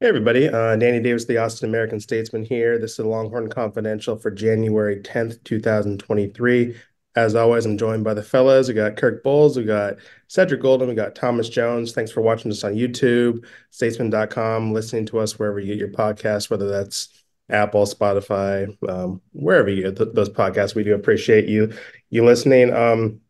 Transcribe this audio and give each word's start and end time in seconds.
Hey 0.00 0.08
everybody, 0.08 0.48
uh, 0.48 0.74
Danny 0.76 1.00
Davis, 1.00 1.24
the 1.24 1.38
Austin 1.38 1.68
American 1.68 2.00
Statesman 2.00 2.44
here. 2.44 2.78
This 2.78 2.92
is 2.92 2.96
the 2.98 3.08
Longhorn 3.08 3.48
Confidential 3.48 4.16
for 4.18 4.30
January 4.30 5.00
10th, 5.00 5.42
2023. 5.44 6.74
As 7.14 7.36
always, 7.36 7.64
I'm 7.64 7.78
joined 7.78 8.02
by 8.02 8.12
the 8.12 8.22
fellas. 8.22 8.66
We 8.66 8.74
got 8.74 8.96
Kirk 8.96 9.22
Bohls, 9.22 9.56
we 9.56 9.62
got 9.62 9.94
Cedric 10.26 10.60
Golden, 10.60 10.88
we 10.88 10.96
got 10.96 11.14
Thomas 11.14 11.48
Jones. 11.48 11.92
Thanks 11.92 12.10
for 12.10 12.22
watching 12.22 12.50
us 12.50 12.64
on 12.64 12.74
YouTube, 12.74 13.46
statesman.com, 13.70 14.72
listening 14.72 15.06
to 15.06 15.20
us 15.20 15.38
wherever 15.38 15.60
you 15.60 15.68
get 15.68 15.78
your 15.78 15.92
podcasts, 15.92 16.50
whether 16.50 16.68
that's 16.68 17.24
Apple, 17.48 17.86
Spotify, 17.86 18.76
um, 18.88 19.22
wherever 19.32 19.70
you 19.70 19.84
get 19.84 19.96
th 19.96 20.08
those 20.12 20.28
podcasts. 20.28 20.74
We 20.74 20.82
do 20.82 20.94
appreciate 20.94 21.48
you 21.48 21.72
you 22.10 22.24
listening. 22.24 22.74
Um, 22.74 23.20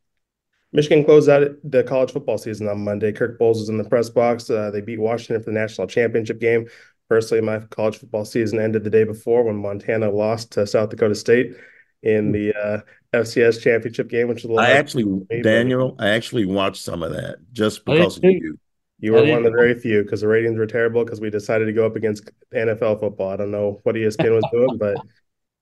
Michigan 0.74 1.04
closed 1.04 1.28
out 1.28 1.52
the 1.62 1.84
college 1.84 2.10
football 2.10 2.36
season 2.36 2.68
on 2.68 2.84
Monday. 2.84 3.12
Kirk 3.12 3.38
Bohls 3.38 3.60
was 3.60 3.68
in 3.68 3.78
the 3.78 3.88
press 3.88 4.10
box. 4.10 4.50
Uh, 4.50 4.72
they 4.72 4.80
beat 4.80 4.98
Washington 4.98 5.40
for 5.40 5.50
the 5.50 5.58
national 5.58 5.86
championship 5.86 6.40
game. 6.40 6.66
Personally, 7.08 7.42
my 7.42 7.60
college 7.66 7.96
football 7.96 8.24
season 8.24 8.58
ended 8.58 8.82
the 8.82 8.90
day 8.90 9.04
before 9.04 9.44
when 9.44 9.56
Montana 9.56 10.10
lost 10.10 10.52
to 10.52 10.66
South 10.66 10.90
Dakota 10.90 11.14
State 11.14 11.54
in 12.02 12.32
the 12.32 12.52
uh, 12.54 12.80
FCS 13.14 13.62
championship 13.62 14.08
game, 14.08 14.26
which 14.26 14.42
was 14.42 14.58
I 14.58 14.72
actually, 14.72 15.04
Daniel, 15.42 15.94
I 16.00 16.08
actually 16.08 16.44
watched 16.44 16.82
some 16.82 17.04
of 17.04 17.12
that 17.12 17.36
just 17.52 17.84
because 17.84 18.16
of 18.16 18.24
you. 18.24 18.58
You 18.98 19.12
were 19.12 19.24
one 19.26 19.38
of 19.38 19.44
the 19.44 19.50
very 19.50 19.78
few 19.78 20.02
because 20.02 20.22
the 20.22 20.28
ratings 20.28 20.58
were 20.58 20.66
terrible 20.66 21.04
because 21.04 21.20
we 21.20 21.30
decided 21.30 21.66
to 21.66 21.72
go 21.72 21.86
up 21.86 21.94
against 21.94 22.30
NFL 22.54 23.00
football. 23.00 23.30
I 23.30 23.36
don't 23.36 23.50
know 23.50 23.80
what 23.82 23.94
ESPN 23.94 24.34
was 24.34 24.48
doing, 24.50 24.78
but 24.78 24.96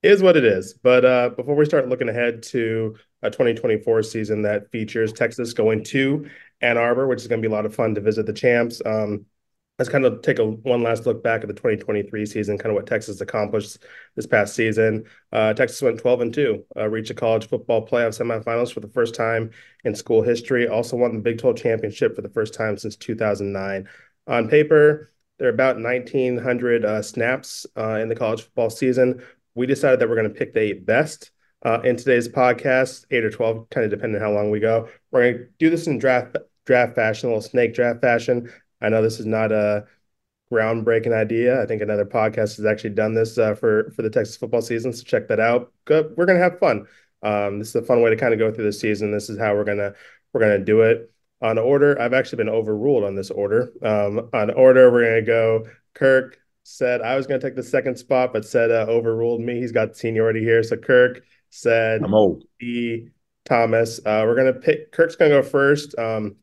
is 0.03 0.21
what 0.21 0.37
it 0.37 0.43
is. 0.43 0.73
But 0.73 1.05
uh, 1.05 1.29
before 1.29 1.55
we 1.55 1.65
start 1.65 1.87
looking 1.87 2.09
ahead 2.09 2.43
to 2.43 2.95
a 3.21 3.29
2024 3.29 4.03
season 4.03 4.41
that 4.43 4.69
features 4.69 5.13
Texas 5.13 5.53
going 5.53 5.83
to 5.85 6.29
Ann 6.61 6.77
Arbor, 6.77 7.07
which 7.07 7.21
is 7.21 7.27
going 7.27 7.41
to 7.41 7.47
be 7.47 7.51
a 7.51 7.55
lot 7.55 7.65
of 7.65 7.73
fun 7.73 7.95
to 7.95 8.01
visit 8.01 8.25
the 8.25 8.33
champs. 8.33 8.81
Um, 8.85 9.25
let's 9.79 9.89
kind 9.89 10.05
of 10.05 10.21
take 10.21 10.39
a 10.39 10.45
one 10.45 10.83
last 10.83 11.05
look 11.05 11.23
back 11.23 11.41
at 11.41 11.47
the 11.47 11.53
2023 11.53 12.25
season, 12.25 12.57
kind 12.57 12.69
of 12.69 12.75
what 12.75 12.85
Texas 12.85 13.21
accomplished 13.21 13.79
this 14.15 14.27
past 14.27 14.55
season. 14.55 15.05
Uh, 15.31 15.53
Texas 15.53 15.81
went 15.81 15.99
12 15.99 16.21
and 16.21 16.33
two, 16.33 16.65
uh, 16.77 16.87
reached 16.87 17.09
a 17.09 17.15
college 17.15 17.47
football 17.47 17.87
playoff 17.87 18.19
semifinals 18.19 18.73
for 18.73 18.81
the 18.81 18.89
first 18.89 19.15
time 19.15 19.51
in 19.85 19.95
school 19.95 20.21
history. 20.21 20.67
Also 20.67 20.97
won 20.97 21.13
the 21.13 21.19
Big 21.19 21.37
12 21.39 21.55
championship 21.55 22.15
for 22.15 22.21
the 22.21 22.29
first 22.29 22.53
time 22.53 22.77
since 22.77 22.97
2009. 22.97 23.87
On 24.27 24.47
paper, 24.49 25.11
there 25.39 25.47
are 25.47 25.53
about 25.53 25.75
1,900 25.77 26.85
uh, 26.85 27.01
snaps 27.01 27.65
uh, 27.75 27.95
in 27.95 28.09
the 28.09 28.15
college 28.15 28.41
football 28.43 28.69
season 28.69 29.21
we 29.55 29.65
decided 29.67 29.99
that 29.99 30.09
we're 30.09 30.15
going 30.15 30.31
to 30.31 30.33
pick 30.33 30.53
the 30.53 30.61
eight 30.61 30.85
best 30.85 31.31
uh, 31.63 31.79
in 31.83 31.95
today's 31.95 32.27
podcast, 32.27 33.05
eight 33.11 33.23
or 33.23 33.29
12, 33.29 33.69
kind 33.69 33.85
of 33.85 33.91
depending 33.91 34.21
on 34.21 34.27
how 34.27 34.33
long 34.33 34.51
we 34.51 34.59
go. 34.59 34.89
We're 35.11 35.21
going 35.21 35.37
to 35.37 35.49
do 35.59 35.69
this 35.69 35.87
in 35.87 35.99
draft 35.99 36.35
draft 36.65 36.95
fashion, 36.95 37.29
a 37.29 37.33
little 37.33 37.41
snake 37.41 37.73
draft 37.73 38.01
fashion. 38.01 38.51
I 38.81 38.89
know 38.89 39.01
this 39.01 39.19
is 39.19 39.25
not 39.25 39.51
a 39.51 39.85
groundbreaking 40.51 41.13
idea. 41.13 41.61
I 41.61 41.65
think 41.65 41.81
another 41.81 42.05
podcast 42.05 42.57
has 42.57 42.65
actually 42.65 42.91
done 42.91 43.13
this 43.13 43.37
uh, 43.37 43.55
for 43.55 43.91
for 43.95 44.01
the 44.01 44.09
Texas 44.09 44.37
football 44.37 44.61
season, 44.61 44.93
so 44.93 45.03
check 45.03 45.27
that 45.29 45.39
out. 45.39 45.71
We're 45.89 46.25
going 46.25 46.37
to 46.37 46.43
have 46.43 46.59
fun. 46.59 46.85
Um, 47.23 47.59
this 47.59 47.69
is 47.69 47.75
a 47.75 47.81
fun 47.81 48.01
way 48.01 48.09
to 48.09 48.17
kind 48.17 48.33
of 48.33 48.39
go 48.39 48.51
through 48.51 48.65
the 48.65 48.73
season. 48.73 49.11
This 49.11 49.29
is 49.29 49.39
how 49.39 49.55
we're 49.55 49.63
gonna 49.63 49.93
we're 50.33 50.41
gonna 50.41 50.59
do 50.59 50.81
it 50.81 51.09
on 51.41 51.57
order. 51.57 51.99
I've 51.99 52.13
actually 52.13 52.37
been 52.37 52.49
overruled 52.49 53.03
on 53.03 53.15
this 53.15 53.31
order. 53.31 53.71
Um, 53.81 54.29
on 54.33 54.51
order, 54.51 54.91
we're 54.91 55.05
gonna 55.05 55.25
go 55.25 55.67
Kirk, 55.93 56.39
said 56.63 57.01
I 57.01 57.15
was 57.15 57.27
going 57.27 57.39
to 57.39 57.45
take 57.45 57.55
the 57.55 57.63
second 57.63 57.97
spot, 57.97 58.33
but 58.33 58.43
Ced 58.43 58.71
uh, 58.71 58.89
overruled 58.89 59.41
me. 59.41 59.59
He's 59.59 59.71
got 59.71 59.95
seniority 59.95 60.41
here. 60.41 60.63
So 60.63 60.77
Kirk 60.77 61.21
said, 61.49 62.01
"I'm 62.03 62.13
old." 62.13 62.43
E. 62.61 63.09
Thomas. 63.45 63.99
Uh, 63.99 64.23
we're 64.25 64.35
going 64.35 64.53
to 64.53 64.59
pick. 64.59 64.91
Kirk's 64.91 65.15
going 65.15 65.31
to 65.31 65.41
go 65.41 65.47
first. 65.47 65.97
Um, 65.97 66.35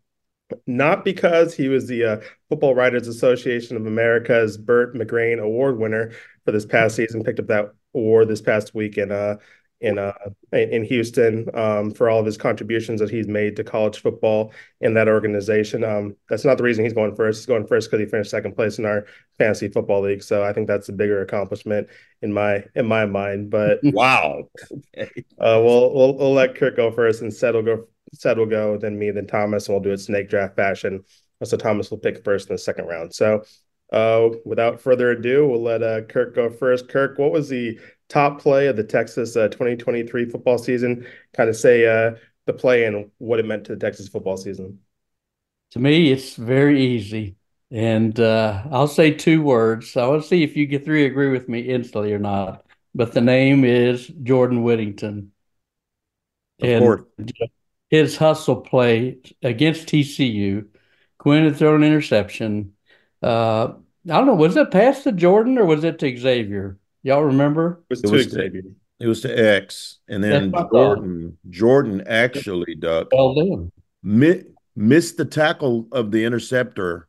not 0.66 1.04
because 1.04 1.54
he 1.54 1.68
was 1.68 1.86
the 1.86 2.04
uh, 2.04 2.20
Football 2.48 2.74
Writers 2.74 3.08
Association 3.08 3.77
of 3.77 3.86
America's 3.86 4.58
Bert 4.58 4.94
McGrane 4.94 5.40
Award 5.40 5.78
winner 5.78 6.12
for 6.44 6.52
this 6.52 6.66
past 6.66 6.96
season. 6.96 7.22
Picked 7.22 7.40
up 7.40 7.46
that 7.46 7.72
award 7.94 8.28
this 8.28 8.42
past 8.42 8.74
week, 8.74 8.96
and 8.96 9.12
uh, 9.12 9.36
in 9.80 9.98
uh 9.98 10.13
in 10.52 10.85
Houston 10.85 11.48
um, 11.55 11.91
for 11.91 12.11
all 12.11 12.20
of 12.20 12.27
his 12.27 12.36
contributions 12.36 13.01
that 13.01 13.11
he's 13.11 13.27
made 13.27 13.57
to 13.57 13.64
college 13.64 14.01
football 14.01 14.52
in 14.80 14.95
that 14.95 15.08
organization. 15.08 15.85
Um, 15.85 16.17
that's 16.29 16.45
not 16.45 16.58
the 16.58 16.64
reason 16.64 16.85
he's 16.85 16.92
going 16.92 17.14
first. 17.14 17.41
He's 17.41 17.46
going 17.46 17.67
first 17.67 17.90
because 17.90 18.05
he 18.05 18.11
finished 18.11 18.30
second 18.30 18.57
place 18.57 18.79
in 18.79 18.85
our 18.85 19.07
fantasy 19.39 19.69
football 19.69 20.02
league. 20.02 20.23
So 20.23 20.45
I 20.45 20.52
think 20.52 20.67
that's 20.67 20.89
a 20.89 20.92
bigger 20.92 21.23
accomplishment 21.23 21.89
in 22.20 22.33
my 22.33 22.64
in 22.74 22.86
my 22.86 23.07
mind. 23.07 23.51
But 23.51 23.80
wow, 23.83 24.45
uh, 24.98 25.07
we'll, 25.39 25.95
we'll 25.95 26.17
we'll 26.17 26.35
let 26.35 26.57
Kirk 26.57 26.77
go 26.77 26.90
first, 26.90 27.23
and 27.23 27.33
Ced 27.33 27.55
will 27.55 27.63
go. 27.63 27.86
Ced 28.14 28.36
will 28.36 28.46
go, 28.46 28.77
then 28.77 28.98
me, 28.98 29.13
then 29.13 29.27
Thomas, 29.27 29.69
and 29.69 29.74
we'll 29.74 29.83
do 29.83 29.92
it 29.92 29.98
snake 29.98 30.29
draft 30.29 30.57
fashion. 30.57 31.05
So 31.42 31.57
Thomas 31.57 31.90
will 31.90 31.98
pick 31.98 32.23
first 32.24 32.51
in 32.51 32.55
the 32.55 32.58
second 32.58 32.86
round. 32.86 33.14
So 33.14 33.45
uh, 33.92 34.30
without 34.45 34.80
further 34.80 35.11
ado, 35.13 35.46
we'll 35.48 35.63
let 35.63 35.83
uh, 35.83 36.02
Kirk 36.02 36.35
go 36.35 36.51
first. 36.51 36.89
Kirk, 36.89 37.19
what 37.19 37.33
was 37.33 37.48
the 37.48 37.79
top 38.10 38.40
play 38.40 38.66
of 38.66 38.76
the 38.76 38.84
Texas 38.84 39.36
uh, 39.36 39.48
2023 39.48 40.26
football 40.26 40.58
season? 40.58 41.06
Kind 41.32 41.48
of 41.48 41.56
say 41.56 41.86
uh, 41.86 42.16
the 42.44 42.52
play 42.52 42.84
and 42.84 43.10
what 43.18 43.38
it 43.40 43.46
meant 43.46 43.64
to 43.64 43.74
the 43.74 43.80
Texas 43.80 44.08
football 44.08 44.36
season. 44.36 44.80
To 45.70 45.78
me, 45.78 46.10
it's 46.12 46.34
very 46.34 46.82
easy. 46.82 47.36
And 47.70 48.18
uh, 48.18 48.64
I'll 48.70 48.88
say 48.88 49.12
two 49.12 49.42
words. 49.42 49.96
I 49.96 50.06
want 50.06 50.22
to 50.22 50.28
see 50.28 50.42
if 50.42 50.56
you 50.56 50.66
get 50.66 50.84
three 50.84 51.06
agree 51.06 51.30
with 51.30 51.48
me 51.48 51.60
instantly 51.60 52.12
or 52.12 52.18
not. 52.18 52.66
But 52.94 53.12
the 53.12 53.20
name 53.20 53.64
is 53.64 54.08
Jordan 54.08 54.64
Whittington. 54.64 55.32
Of 56.60 56.68
and 56.68 56.82
course. 56.82 57.02
his 57.90 58.16
hustle 58.16 58.56
play 58.62 59.18
against 59.42 59.88
TCU, 59.88 60.68
Quinn 61.18 61.44
had 61.44 61.56
thrown 61.56 61.82
an 61.82 61.88
interception. 61.88 62.74
Uh, 63.22 63.74
I 64.06 64.16
don't 64.18 64.27
know, 64.27 64.34
was 64.34 64.56
it 64.56 64.72
pass 64.72 65.04
to 65.04 65.12
Jordan 65.12 65.58
or 65.58 65.64
was 65.64 65.84
it 65.84 66.00
to 66.00 66.16
Xavier? 66.16 66.80
Y'all 67.02 67.24
remember? 67.24 67.83
It 67.88 67.90
was, 67.90 68.05
it 68.05 68.11
was 68.11 68.28
Xavier. 68.28 68.62
To, 68.62 68.74
it 69.00 69.06
was 69.06 69.22
to 69.22 69.33
X, 69.33 69.98
and 70.08 70.22
then 70.22 70.52
Jordan. 70.72 71.38
Jordan 71.48 72.02
actually, 72.06 72.74
Duck, 72.74 73.08
fell 73.11 73.34
down. 73.34 73.72
Mi- 74.02 74.44
missed 74.77 75.16
the 75.16 75.24
tackle 75.24 75.89
of 75.92 76.10
the 76.10 76.24
interceptor, 76.24 77.08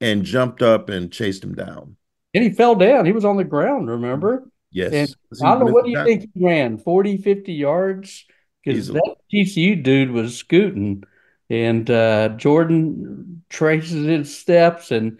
and 0.00 0.24
jumped 0.24 0.62
up 0.62 0.88
and 0.88 1.12
chased 1.12 1.44
him 1.44 1.54
down. 1.54 1.96
And 2.34 2.44
he 2.44 2.50
fell 2.50 2.74
down. 2.74 3.04
He 3.04 3.12
was 3.12 3.24
on 3.24 3.36
the 3.36 3.44
ground. 3.44 3.90
Remember? 3.90 4.48
Yes. 4.70 4.92
And 4.92 5.42
I 5.42 5.54
don't 5.54 5.66
know 5.66 5.72
what 5.72 5.84
do 5.84 5.90
you 5.90 6.04
think 6.04 6.30
he 6.34 6.44
ran 6.44 6.78
40, 6.78 7.18
50 7.18 7.52
yards 7.52 8.26
because 8.64 8.88
that 8.88 9.16
TCU 9.32 9.82
dude 9.82 10.10
was 10.10 10.36
scooting, 10.36 11.04
and 11.48 11.90
uh, 11.90 12.30
Jordan 12.30 13.42
traces 13.48 14.06
his 14.06 14.36
steps 14.36 14.90
and 14.90 15.18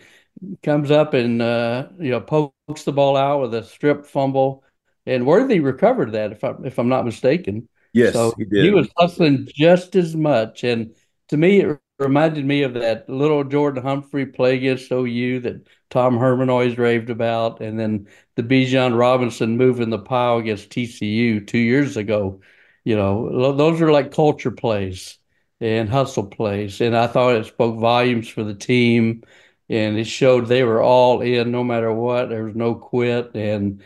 comes 0.62 0.91
up 0.91 1.15
and 1.15 1.41
uh, 1.43 1.88
you 1.99 2.10
know 2.10 2.21
pokes 2.21 2.84
the 2.84 2.93
ball 2.93 3.16
out 3.16 3.41
with 3.41 3.54
a 3.54 3.65
strip 3.65 4.06
fumble, 4.06 4.65
and 5.06 5.26
Worthy 5.26 5.60
recovered 5.60 6.12
that 6.12 6.32
if 6.32 6.44
I 6.44 6.54
if 6.65 6.78
I'm 6.78 6.88
not 6.88 7.04
mistaken. 7.04 7.69
Yes, 7.93 8.12
so 8.12 8.34
he 8.37 8.44
did. 8.44 8.65
He 8.65 8.71
was 8.71 8.88
hustling 8.97 9.49
just 9.54 9.97
as 9.97 10.15
much, 10.15 10.65
and 10.65 10.94
to 11.28 11.37
me, 11.37 11.60
it 11.60 11.78
reminded 11.99 12.44
me 12.44 12.62
of 12.62 12.75
that 12.75 13.09
little 13.09 13.43
Jordan 13.44 13.82
Humphrey 13.82 14.26
play 14.26 14.56
against 14.56 14.93
OU 14.93 15.41
that 15.41 15.66
Tom 15.91 16.16
Herman 16.19 16.50
always 16.50 16.78
raved 16.78 17.10
about, 17.10 17.60
and 17.60 17.78
then 17.78 18.06
the 18.37 18.43
Bijan 18.43 18.97
Robinson 18.97 19.56
moving 19.56 19.91
the 19.91 19.99
pile 19.99 20.38
against 20.38 20.70
TCU 20.70 21.47
two 21.47 21.59
years 21.59 21.97
ago. 21.97 22.41
You 22.84 22.97
know, 22.97 23.53
those 23.53 23.81
are 23.81 23.93
like 23.93 24.12
culture 24.12 24.50
plays 24.50 25.19
and 25.60 25.88
hustle 25.88 26.26
plays, 26.26 26.81
and 26.81 26.97
I 26.97 27.06
thought 27.09 27.37
it 27.37 27.47
spoke 27.47 27.78
volumes 27.78 28.28
for 28.28 28.44
the 28.44 28.55
team 28.55 29.22
and 29.68 29.98
it 29.98 30.06
showed 30.06 30.46
they 30.46 30.64
were 30.64 30.82
all 30.82 31.20
in 31.20 31.50
no 31.50 31.62
matter 31.64 31.92
what. 31.92 32.28
There 32.28 32.44
was 32.44 32.54
no 32.54 32.74
quit, 32.74 33.34
and 33.34 33.82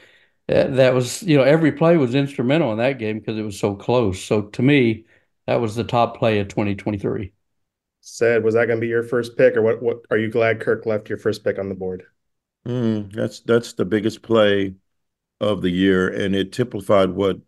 uh, 0.48 0.68
that 0.68 0.94
was 0.94 1.22
you 1.22 1.36
know 1.36 1.44
every 1.44 1.72
play 1.72 1.96
was 1.96 2.14
instrumental 2.14 2.72
in 2.72 2.78
that 2.78 2.98
game 2.98 3.18
because 3.18 3.38
it 3.38 3.42
was 3.42 3.58
so 3.58 3.74
close. 3.74 4.22
So 4.22 4.42
to 4.42 4.62
me, 4.62 5.06
that 5.46 5.60
was 5.60 5.74
the 5.74 5.84
top 5.84 6.16
play 6.18 6.38
of 6.40 6.48
2023. 6.48 7.32
Ced, 8.02 8.42
was 8.42 8.54
that 8.54 8.66
going 8.66 8.78
to 8.78 8.80
be 8.80 8.88
your 8.88 9.04
first 9.04 9.36
pick, 9.36 9.56
or 9.56 9.62
what? 9.62 9.82
What 9.82 10.02
are 10.10 10.18
you 10.18 10.30
glad 10.30 10.60
Kirk 10.60 10.86
left 10.86 11.08
your 11.08 11.18
first 11.18 11.44
pick 11.44 11.58
on 11.58 11.68
the 11.68 11.74
board? 11.74 12.04
Mm, 12.66 13.12
that's 13.12 13.40
that's 13.40 13.72
the 13.72 13.84
biggest 13.84 14.22
play 14.22 14.74
of 15.40 15.62
the 15.62 15.70
year, 15.70 16.08
and 16.08 16.34
it 16.34 16.52
typified 16.52 17.10
what 17.10 17.40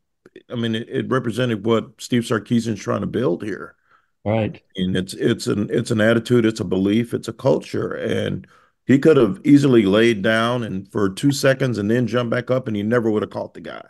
I 0.51 0.57
mean. 0.57 0.75
It, 0.75 0.89
it 0.89 1.09
represented 1.11 1.65
what 1.65 2.01
Steve 2.01 2.23
Sarkisian's 2.23 2.81
trying 2.81 3.03
to 3.03 3.07
build 3.07 3.43
here. 3.43 3.77
Right. 4.25 4.63
And 4.77 4.97
it's 4.97 5.13
it's 5.15 5.47
an 5.47 5.69
it's 5.71 5.91
an 5.91 6.01
attitude, 6.01 6.47
it's 6.47 6.61
a 6.61 6.65
belief, 6.65 7.13
it's 7.13 7.29
a 7.29 7.33
culture. 7.33 7.93
And 7.95 8.47
he 8.87 8.99
could 8.99 9.17
have 9.17 9.41
easily 9.45 9.83
laid 9.85 10.23
down 10.23 10.63
and 10.63 10.91
for 10.91 11.11
two 11.11 11.31
seconds 11.33 11.79
and 11.79 11.91
then 11.91 12.07
jump 12.07 12.31
back 12.31 12.51
up 12.51 12.67
and 12.67 12.77
he 12.77 12.83
never 12.83 13.11
would 13.11 13.23
have 13.23 13.31
caught 13.31 13.55
the 13.55 13.61
guy. 13.61 13.87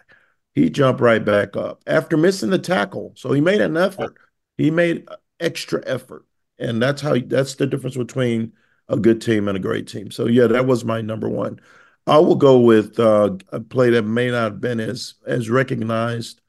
He 0.55 0.71
jumped 0.71 1.01
right 1.01 1.25
back 1.25 1.57
up 1.57 1.83
after 1.87 2.17
missing 2.17 2.51
the 2.51 2.59
tackle. 2.59 3.13
So 3.17 3.33
he 3.33 3.41
made 3.41 3.61
an 3.61 3.77
effort. 3.77 4.17
He 4.57 4.71
made 4.71 5.09
extra 5.41 5.83
effort. 5.87 6.27
And 6.59 6.81
that's 6.83 7.03
how 7.03 7.17
that's 7.19 7.55
the 7.57 7.67
difference 7.67 7.97
between 7.97 8.53
a 8.89 8.97
good 8.97 9.21
team 9.21 9.49
and 9.49 9.57
a 9.57 9.61
great 9.61 9.87
team. 9.89 10.11
So 10.11 10.27
yeah, 10.27 10.47
that 10.49 10.67
was 10.67 10.85
my 10.85 11.01
number 11.01 11.29
one. 11.29 11.61
I 12.07 12.19
will 12.19 12.37
go 12.37 12.61
with 12.61 12.99
uh, 13.01 13.37
a 13.51 13.61
play 13.61 13.91
that 13.91 14.03
may 14.03 14.31
not 14.31 14.43
have 14.45 14.61
been 14.61 14.81
as 14.81 15.15
as 15.27 15.49
recognized 15.51 16.41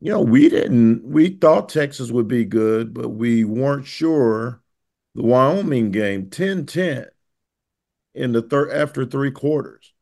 you 0.00 0.12
know, 0.12 0.20
we 0.20 0.48
didn't, 0.48 1.04
we 1.04 1.30
thought 1.30 1.68
Texas 1.68 2.10
would 2.10 2.28
be 2.28 2.44
good, 2.44 2.94
but 2.94 3.10
we 3.10 3.44
weren't 3.44 3.86
sure. 3.86 4.62
The 5.14 5.22
Wyoming 5.22 5.90
game, 5.90 6.30
10 6.30 6.66
10. 6.66 7.06
in 8.14 8.32
the 8.32 8.42
third 8.42 8.70
after 8.70 9.04
three 9.04 9.30
quarters. 9.30 9.92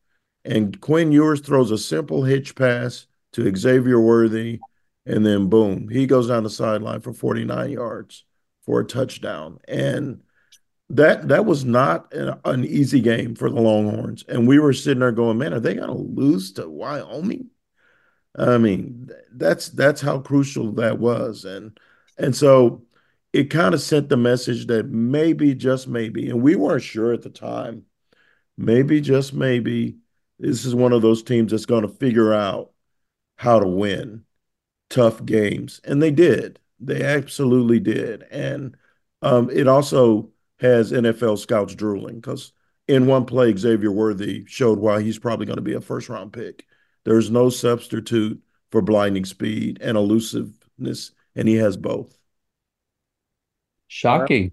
And 0.45 0.79
Quinn 0.81 1.11
Ewers 1.11 1.41
throws 1.41 1.71
a 1.71 1.77
simple 1.77 2.23
hitch 2.23 2.55
pass 2.55 3.07
to 3.33 3.55
Xavier 3.55 3.99
Worthy, 3.99 4.61
and 5.05 5.25
then 5.25 5.47
boom, 5.49 5.89
he 5.89 6.07
goes 6.07 6.27
down 6.27 6.43
the 6.43 6.49
sideline 6.49 7.01
for 7.01 7.13
49 7.13 7.71
yards 7.71 8.25
for 8.65 8.79
a 8.79 8.85
touchdown. 8.85 9.59
And 9.67 10.21
that 10.89 11.27
that 11.29 11.45
was 11.45 11.65
not 11.65 12.13
an, 12.13 12.39
an 12.45 12.65
easy 12.65 12.99
game 13.01 13.35
for 13.35 13.49
the 13.49 13.61
Longhorns. 13.61 14.23
And 14.27 14.47
we 14.47 14.59
were 14.59 14.73
sitting 14.73 14.99
there 14.99 15.11
going, 15.11 15.37
man, 15.37 15.53
are 15.53 15.59
they 15.59 15.75
going 15.75 15.87
to 15.89 15.93
lose 15.93 16.53
to 16.53 16.69
Wyoming? 16.69 17.49
I 18.37 18.57
mean, 18.57 19.09
that's 19.33 19.69
that's 19.69 20.01
how 20.01 20.19
crucial 20.19 20.71
that 20.73 20.99
was. 20.99 21.45
And 21.45 21.77
and 22.17 22.35
so 22.35 22.83
it 23.33 23.45
kind 23.45 23.73
of 23.73 23.81
sent 23.81 24.09
the 24.09 24.17
message 24.17 24.67
that 24.67 24.87
maybe, 24.89 25.53
just 25.55 25.87
maybe, 25.87 26.29
and 26.29 26.41
we 26.41 26.55
weren't 26.55 26.83
sure 26.83 27.13
at 27.13 27.21
the 27.21 27.29
time, 27.29 27.85
maybe, 28.57 29.01
just 29.01 29.33
maybe, 29.33 29.97
this 30.39 30.65
is 30.65 30.75
one 30.75 30.93
of 30.93 31.01
those 31.03 31.23
teams 31.23 31.51
that's 31.51 31.65
going 31.67 31.83
to 31.83 31.89
figure 31.89 32.33
out 32.33 32.71
how 33.37 33.59
to 33.59 33.67
win 33.67 34.25
tough 34.89 35.25
games. 35.25 35.81
And 35.83 36.01
they 36.01 36.11
did. 36.11 36.59
They 36.79 37.03
absolutely 37.03 37.79
did. 37.79 38.23
And 38.31 38.75
um, 39.21 39.49
it 39.49 39.67
also 39.67 40.31
has 40.59 40.91
NFL 40.91 41.37
scouts 41.37 41.75
drooling 41.75 42.15
because 42.15 42.53
in 42.87 43.05
one 43.07 43.25
play, 43.25 43.55
Xavier 43.55 43.91
Worthy 43.91 44.45
showed 44.47 44.79
why 44.79 45.01
he's 45.01 45.19
probably 45.19 45.45
going 45.45 45.57
to 45.57 45.61
be 45.61 45.75
a 45.75 45.81
first 45.81 46.09
round 46.09 46.33
pick. 46.33 46.65
There's 47.03 47.31
no 47.31 47.49
substitute 47.49 48.41
for 48.71 48.81
blinding 48.81 49.25
speed 49.25 49.79
and 49.81 49.97
elusiveness, 49.97 51.11
and 51.35 51.47
he 51.47 51.55
has 51.55 51.77
both. 51.77 52.17
Shocking. 53.87 54.51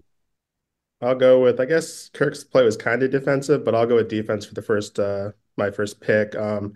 I'll 0.99 1.15
go 1.15 1.41
with 1.41 1.59
I 1.59 1.65
guess 1.65 2.09
Kirk's 2.09 2.43
play 2.43 2.63
was 2.63 2.75
kind 2.75 3.03
of 3.03 3.11
defensive, 3.11 3.63
but 3.63 3.75
I'll 3.75 3.85
go 3.85 3.95
with 3.95 4.09
defense 4.09 4.45
for 4.45 4.55
the 4.55 4.61
first 4.63 4.99
uh 4.99 5.31
my 5.55 5.69
first 5.71 6.01
pick. 6.01 6.35
Um 6.35 6.73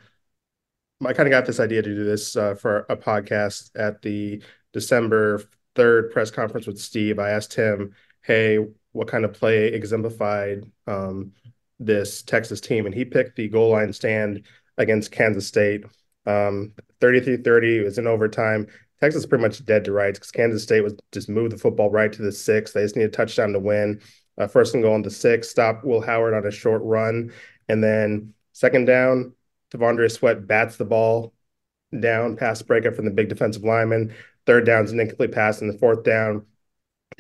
I 1.03 1.13
kind 1.13 1.27
of 1.27 1.31
got 1.31 1.45
this 1.45 1.59
idea 1.59 1.81
to 1.81 1.95
do 1.95 2.03
this 2.03 2.35
uh, 2.35 2.53
for 2.55 2.85
a 2.89 2.95
podcast 2.95 3.71
at 3.75 4.01
the 4.01 4.43
December 4.71 5.43
3rd 5.75 6.11
press 6.11 6.29
conference 6.29 6.67
with 6.67 6.79
Steve. 6.79 7.17
I 7.19 7.31
asked 7.31 7.53
him, 7.53 7.95
"Hey, 8.21 8.59
what 8.91 9.07
kind 9.07 9.25
of 9.25 9.33
play 9.33 9.67
exemplified 9.67 10.63
um, 10.87 11.33
this 11.79 12.21
Texas 12.21 12.61
team?" 12.61 12.85
And 12.85 12.93
he 12.93 13.05
picked 13.05 13.35
the 13.35 13.47
goal 13.49 13.71
line 13.71 13.93
stand 13.93 14.43
against 14.81 15.11
Kansas 15.11 15.47
State. 15.47 15.85
Um, 16.25 16.73
33-30, 16.99 17.83
was 17.83 17.97
in 17.97 18.07
overtime. 18.07 18.67
Texas 18.99 19.25
pretty 19.25 19.41
much 19.41 19.65
dead 19.65 19.83
to 19.85 19.91
rights 19.91 20.19
because 20.19 20.31
Kansas 20.31 20.61
State 20.61 20.81
was 20.81 20.95
just 21.11 21.29
moved 21.29 21.51
the 21.51 21.57
football 21.57 21.89
right 21.89 22.13
to 22.13 22.21
the 22.21 22.31
six. 22.31 22.71
They 22.71 22.83
just 22.83 22.95
need 22.95 23.05
a 23.05 23.09
touchdown 23.09 23.53
to 23.53 23.59
win. 23.59 23.99
Uh, 24.37 24.47
first 24.47 24.73
and 24.73 24.83
goal 24.83 24.93
on 24.93 25.01
the 25.01 25.09
six, 25.09 25.49
stop 25.49 25.83
Will 25.83 26.01
Howard 26.01 26.33
on 26.33 26.45
a 26.45 26.51
short 26.51 26.81
run. 26.83 27.31
And 27.67 27.83
then 27.83 28.33
second 28.53 28.85
down, 28.85 29.33
T'Vondre 29.71 30.11
Sweat 30.11 30.45
bats 30.45 30.77
the 30.77 30.85
ball 30.85 31.33
down, 31.99 32.37
pass 32.37 32.61
breakup 32.61 32.95
from 32.95 33.05
the 33.05 33.11
big 33.11 33.29
defensive 33.29 33.63
lineman. 33.63 34.13
Third 34.45 34.65
down 34.65 34.85
is 34.85 34.91
an 34.91 34.99
incomplete 34.99 35.31
pass. 35.31 35.61
And 35.61 35.73
the 35.73 35.77
fourth 35.77 36.03
down, 36.03 36.45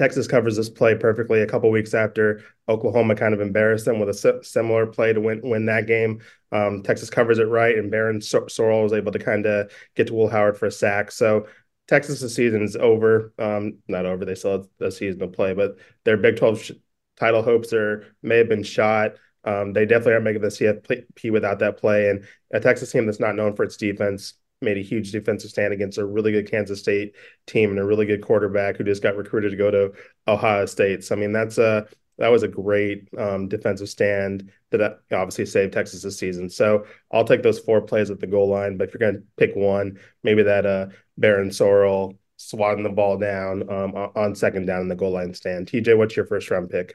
Texas 0.01 0.25
covers 0.25 0.55
this 0.55 0.67
play 0.67 0.95
perfectly 0.95 1.41
a 1.41 1.45
couple 1.45 1.69
weeks 1.69 1.93
after 1.93 2.41
Oklahoma 2.67 3.13
kind 3.13 3.35
of 3.35 3.39
embarrassed 3.39 3.85
them 3.85 3.99
with 3.99 4.09
a 4.09 4.39
similar 4.43 4.87
play 4.87 5.13
to 5.13 5.21
win 5.21 5.41
win 5.43 5.67
that 5.67 5.85
game. 5.85 6.21
Um, 6.51 6.81
Texas 6.81 7.11
covers 7.11 7.37
it 7.37 7.43
right, 7.43 7.77
and 7.77 7.93
Barryn 7.93 8.17
Sorrell 8.17 8.81
was 8.81 8.93
able 8.93 9.11
to 9.11 9.19
kind 9.19 9.45
of 9.45 9.71
get 9.95 10.07
to 10.07 10.15
Will 10.15 10.27
Howard 10.27 10.57
for 10.57 10.65
a 10.65 10.71
sack. 10.71 11.11
So 11.11 11.45
Texas's 11.87 12.33
season 12.33 12.63
is 12.63 12.75
over. 12.75 13.31
Um, 13.37 13.77
not 13.87 14.07
over. 14.07 14.25
They 14.25 14.33
still 14.33 14.53
have 14.53 14.67
a 14.79 14.89
season 14.89 15.19
to 15.19 15.27
play, 15.27 15.53
but 15.53 15.77
their 16.03 16.17
Big 16.17 16.35
12 16.35 16.63
sh- 16.63 16.71
title 17.15 17.43
hopes 17.43 17.71
are 17.71 18.07
may 18.23 18.39
have 18.39 18.49
been 18.49 18.63
shot. 18.63 19.17
Um, 19.43 19.71
they 19.71 19.85
definitely 19.85 20.13
aren't 20.13 20.25
making 20.25 20.41
the 20.41 20.47
CFP 20.47 21.31
without 21.31 21.59
that 21.59 21.77
play. 21.77 22.09
And 22.09 22.25
a 22.51 22.59
Texas 22.59 22.91
team 22.91 23.05
that's 23.05 23.19
not 23.19 23.35
known 23.35 23.55
for 23.55 23.61
its 23.63 23.77
defense 23.77 24.33
made 24.61 24.77
a 24.77 24.81
huge 24.81 25.11
defensive 25.11 25.49
stand 25.49 25.73
against 25.73 25.97
a 25.97 26.05
really 26.05 26.31
good 26.31 26.49
Kansas 26.49 26.79
State 26.79 27.15
team 27.47 27.71
and 27.71 27.79
a 27.79 27.85
really 27.85 28.05
good 28.05 28.21
quarterback 28.21 28.77
who 28.77 28.83
just 28.83 29.03
got 29.03 29.17
recruited 29.17 29.51
to 29.51 29.57
go 29.57 29.71
to 29.71 29.91
Ohio 30.27 30.65
State. 30.65 31.03
So 31.03 31.15
I 31.15 31.17
mean, 31.19 31.31
that's 31.31 31.57
a 31.57 31.87
that 32.17 32.29
was 32.31 32.43
a 32.43 32.47
great 32.47 33.09
um, 33.17 33.47
defensive 33.47 33.89
stand 33.89 34.51
that 34.69 34.81
uh, 34.81 34.93
obviously 35.11 35.45
saved 35.45 35.73
Texas 35.73 36.03
this 36.03 36.19
season. 36.19 36.49
So 36.49 36.85
I'll 37.11 37.25
take 37.25 37.41
those 37.41 37.59
four 37.59 37.81
plays 37.81 38.11
at 38.11 38.19
the 38.19 38.27
goal 38.27 38.49
line. 38.49 38.77
But 38.77 38.87
if 38.87 38.93
you're 38.93 39.11
going 39.11 39.21
to 39.21 39.27
pick 39.37 39.55
one, 39.55 39.99
maybe 40.23 40.43
that 40.43 40.65
uh, 40.65 40.87
Barryn 41.19 41.47
Sorrell 41.47 42.17
swatting 42.37 42.83
the 42.83 42.89
ball 42.89 43.17
down 43.17 43.67
um, 43.71 43.95
on 44.15 44.35
second 44.35 44.65
down 44.65 44.81
in 44.81 44.87
the 44.87 44.95
goal 44.95 45.11
line 45.11 45.33
stand. 45.33 45.67
TJ, 45.67 45.97
what's 45.97 46.15
your 46.15 46.25
first 46.25 46.49
round 46.51 46.69
pick? 46.69 46.93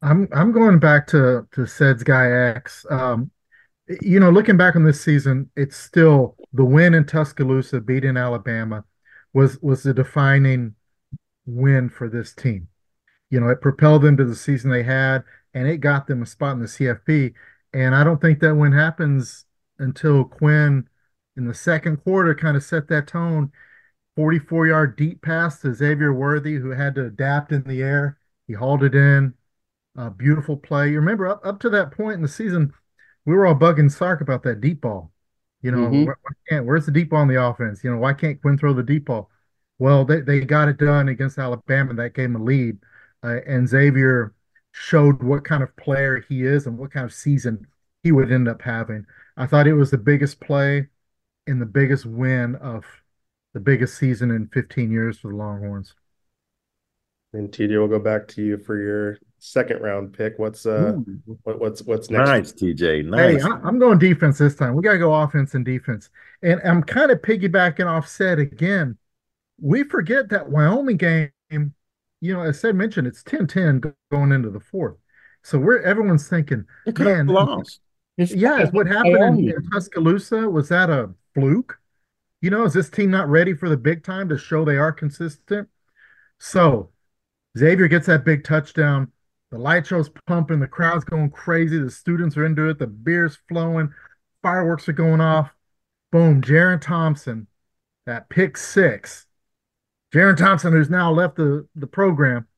I'm 0.00 0.28
I'm 0.32 0.52
going 0.52 0.78
back 0.78 1.06
to 1.08 1.46
to 1.52 1.66
Ced's 1.66 2.02
guy 2.02 2.30
X. 2.30 2.84
Um, 2.90 3.30
you 4.00 4.20
know, 4.20 4.30
looking 4.30 4.56
back 4.56 4.76
on 4.76 4.84
this 4.84 5.00
season, 5.00 5.50
it's 5.56 5.76
still 5.76 6.36
the 6.54 6.64
win 6.64 6.94
in 6.94 7.04
Tuscaloosa, 7.04 7.80
beating 7.80 8.16
Alabama, 8.16 8.84
was 9.34 9.60
was 9.60 9.82
the 9.82 9.92
defining 9.92 10.74
win 11.44 11.90
for 11.90 12.08
this 12.08 12.32
team. 12.32 12.68
You 13.28 13.40
know, 13.40 13.48
it 13.48 13.60
propelled 13.60 14.02
them 14.02 14.16
to 14.16 14.24
the 14.24 14.36
season 14.36 14.70
they 14.70 14.84
had, 14.84 15.24
and 15.52 15.68
it 15.68 15.78
got 15.78 16.06
them 16.06 16.22
a 16.22 16.26
spot 16.26 16.52
in 16.52 16.60
the 16.60 16.66
CFP. 16.66 17.34
And 17.72 17.94
I 17.94 18.04
don't 18.04 18.20
think 18.20 18.38
that 18.40 18.54
win 18.54 18.72
happens 18.72 19.44
until 19.78 20.24
Quinn 20.24 20.88
in 21.36 21.46
the 21.46 21.54
second 21.54 21.96
quarter 21.98 22.34
kind 22.34 22.56
of 22.56 22.62
set 22.62 22.86
that 22.88 23.08
tone. 23.08 23.50
44 24.14 24.68
yard 24.68 24.96
deep 24.96 25.22
pass 25.22 25.60
to 25.60 25.74
Xavier 25.74 26.12
Worthy, 26.14 26.54
who 26.54 26.70
had 26.70 26.94
to 26.94 27.06
adapt 27.06 27.50
in 27.50 27.64
the 27.64 27.82
air. 27.82 28.16
He 28.46 28.52
hauled 28.52 28.84
it 28.84 28.94
in. 28.94 29.34
Beautiful 30.16 30.56
play. 30.56 30.90
You 30.90 31.00
remember 31.00 31.26
up, 31.26 31.44
up 31.44 31.58
to 31.60 31.70
that 31.70 31.90
point 31.90 32.14
in 32.14 32.22
the 32.22 32.28
season, 32.28 32.72
we 33.26 33.34
were 33.34 33.44
all 33.44 33.56
bugging 33.56 33.90
Sark 33.90 34.20
about 34.20 34.44
that 34.44 34.60
deep 34.60 34.82
ball. 34.82 35.10
You 35.64 35.70
know, 35.70 35.78
mm-hmm. 35.78 36.04
why, 36.04 36.14
can't, 36.46 36.66
where's 36.66 36.84
the 36.84 36.92
deep 36.92 37.08
ball 37.08 37.20
on 37.20 37.28
the 37.28 37.42
offense? 37.42 37.82
You 37.82 37.90
know, 37.90 37.96
why 37.96 38.12
can't 38.12 38.38
Quinn 38.42 38.58
throw 38.58 38.74
the 38.74 38.82
deep 38.82 39.06
ball? 39.06 39.30
Well, 39.78 40.04
they, 40.04 40.20
they 40.20 40.40
got 40.40 40.68
it 40.68 40.76
done 40.76 41.08
against 41.08 41.38
Alabama. 41.38 41.94
That 41.94 42.12
gave 42.12 42.24
them 42.24 42.42
a 42.42 42.44
lead. 42.44 42.78
Uh, 43.22 43.40
and 43.46 43.66
Xavier 43.66 44.34
showed 44.72 45.22
what 45.22 45.42
kind 45.42 45.62
of 45.62 45.74
player 45.76 46.22
he 46.28 46.44
is 46.44 46.66
and 46.66 46.76
what 46.76 46.92
kind 46.92 47.06
of 47.06 47.14
season 47.14 47.66
he 48.02 48.12
would 48.12 48.30
end 48.30 48.46
up 48.46 48.60
having. 48.60 49.06
I 49.38 49.46
thought 49.46 49.66
it 49.66 49.72
was 49.72 49.90
the 49.90 49.96
biggest 49.96 50.38
play 50.38 50.88
and 51.46 51.62
the 51.62 51.66
biggest 51.66 52.04
win 52.04 52.56
of 52.56 52.84
the 53.54 53.60
biggest 53.60 53.96
season 53.96 54.30
in 54.30 54.48
15 54.48 54.90
years 54.90 55.18
for 55.18 55.30
the 55.30 55.36
Longhorns. 55.36 55.94
And 57.34 57.50
TJ, 57.50 57.70
we'll 57.70 57.88
go 57.88 57.98
back 57.98 58.28
to 58.28 58.42
you 58.42 58.56
for 58.56 58.80
your 58.80 59.18
second 59.40 59.82
round 59.82 60.12
pick. 60.12 60.38
What's 60.38 60.66
uh, 60.66 60.92
what, 61.42 61.58
what's 61.58 61.82
what's 61.82 62.08
next? 62.08 62.28
Nice, 62.28 62.52
TJ. 62.52 63.04
Nice. 63.06 63.42
Hey, 63.42 63.48
I, 63.48 63.68
am 63.68 63.80
going 63.80 63.98
defense 63.98 64.38
this 64.38 64.54
time. 64.54 64.76
We 64.76 64.82
got 64.82 64.92
to 64.92 64.98
go 64.98 65.12
offense 65.12 65.54
and 65.54 65.64
defense. 65.64 66.10
And 66.42 66.60
I'm 66.64 66.84
kind 66.84 67.10
of 67.10 67.22
piggybacking 67.22 67.86
off 67.86 68.06
Ced 68.06 68.38
again. 68.38 68.96
We 69.60 69.82
forget 69.82 70.28
that 70.28 70.48
Wyoming 70.48 70.96
game. 70.96 71.30
You 71.50 72.34
know, 72.34 72.42
as 72.42 72.60
Ced 72.60 72.76
mentioned, 72.76 73.08
it's 73.08 73.24
10-10 73.24 73.92
going 74.12 74.30
into 74.30 74.50
the 74.50 74.60
fourth. 74.60 74.96
So 75.42 75.58
we're 75.58 75.82
everyone's 75.82 76.28
thinking, 76.28 76.64
man, 76.98 77.26
lost. 77.26 77.80
yeah, 78.16 78.62
is 78.62 78.72
what 78.72 78.86
happened 78.86 79.40
in, 79.40 79.50
in 79.50 79.70
Tuscaloosa. 79.72 80.48
Was 80.48 80.68
that 80.68 80.88
a 80.88 81.10
fluke? 81.34 81.78
You 82.40 82.50
know, 82.50 82.64
is 82.64 82.74
this 82.74 82.90
team 82.90 83.10
not 83.10 83.28
ready 83.28 83.54
for 83.54 83.68
the 83.68 83.76
big 83.76 84.04
time 84.04 84.28
to 84.28 84.38
show 84.38 84.64
they 84.64 84.76
are 84.78 84.92
consistent? 84.92 85.68
So 86.38 86.90
Xavier 87.56 87.88
gets 87.88 88.06
that 88.06 88.24
big 88.24 88.44
touchdown. 88.44 89.12
The 89.50 89.58
light 89.58 89.86
show's 89.86 90.10
pumping, 90.26 90.58
the 90.58 90.66
crowd's 90.66 91.04
going 91.04 91.30
crazy, 91.30 91.78
the 91.78 91.90
students 91.90 92.36
are 92.36 92.44
into 92.44 92.68
it, 92.68 92.78
the 92.78 92.88
beer's 92.88 93.38
flowing, 93.48 93.92
fireworks 94.42 94.88
are 94.88 94.92
going 94.92 95.20
off. 95.20 95.50
Boom, 96.10 96.42
Jerrin 96.42 96.80
Thompson, 96.80 97.46
that 98.06 98.28
pick 98.28 98.56
six. 98.56 99.26
Jerrin 100.12 100.36
Thompson, 100.36 100.72
who's 100.72 100.90
now 100.90 101.12
left 101.12 101.36
the, 101.36 101.68
the 101.76 101.86
program, 101.86 102.48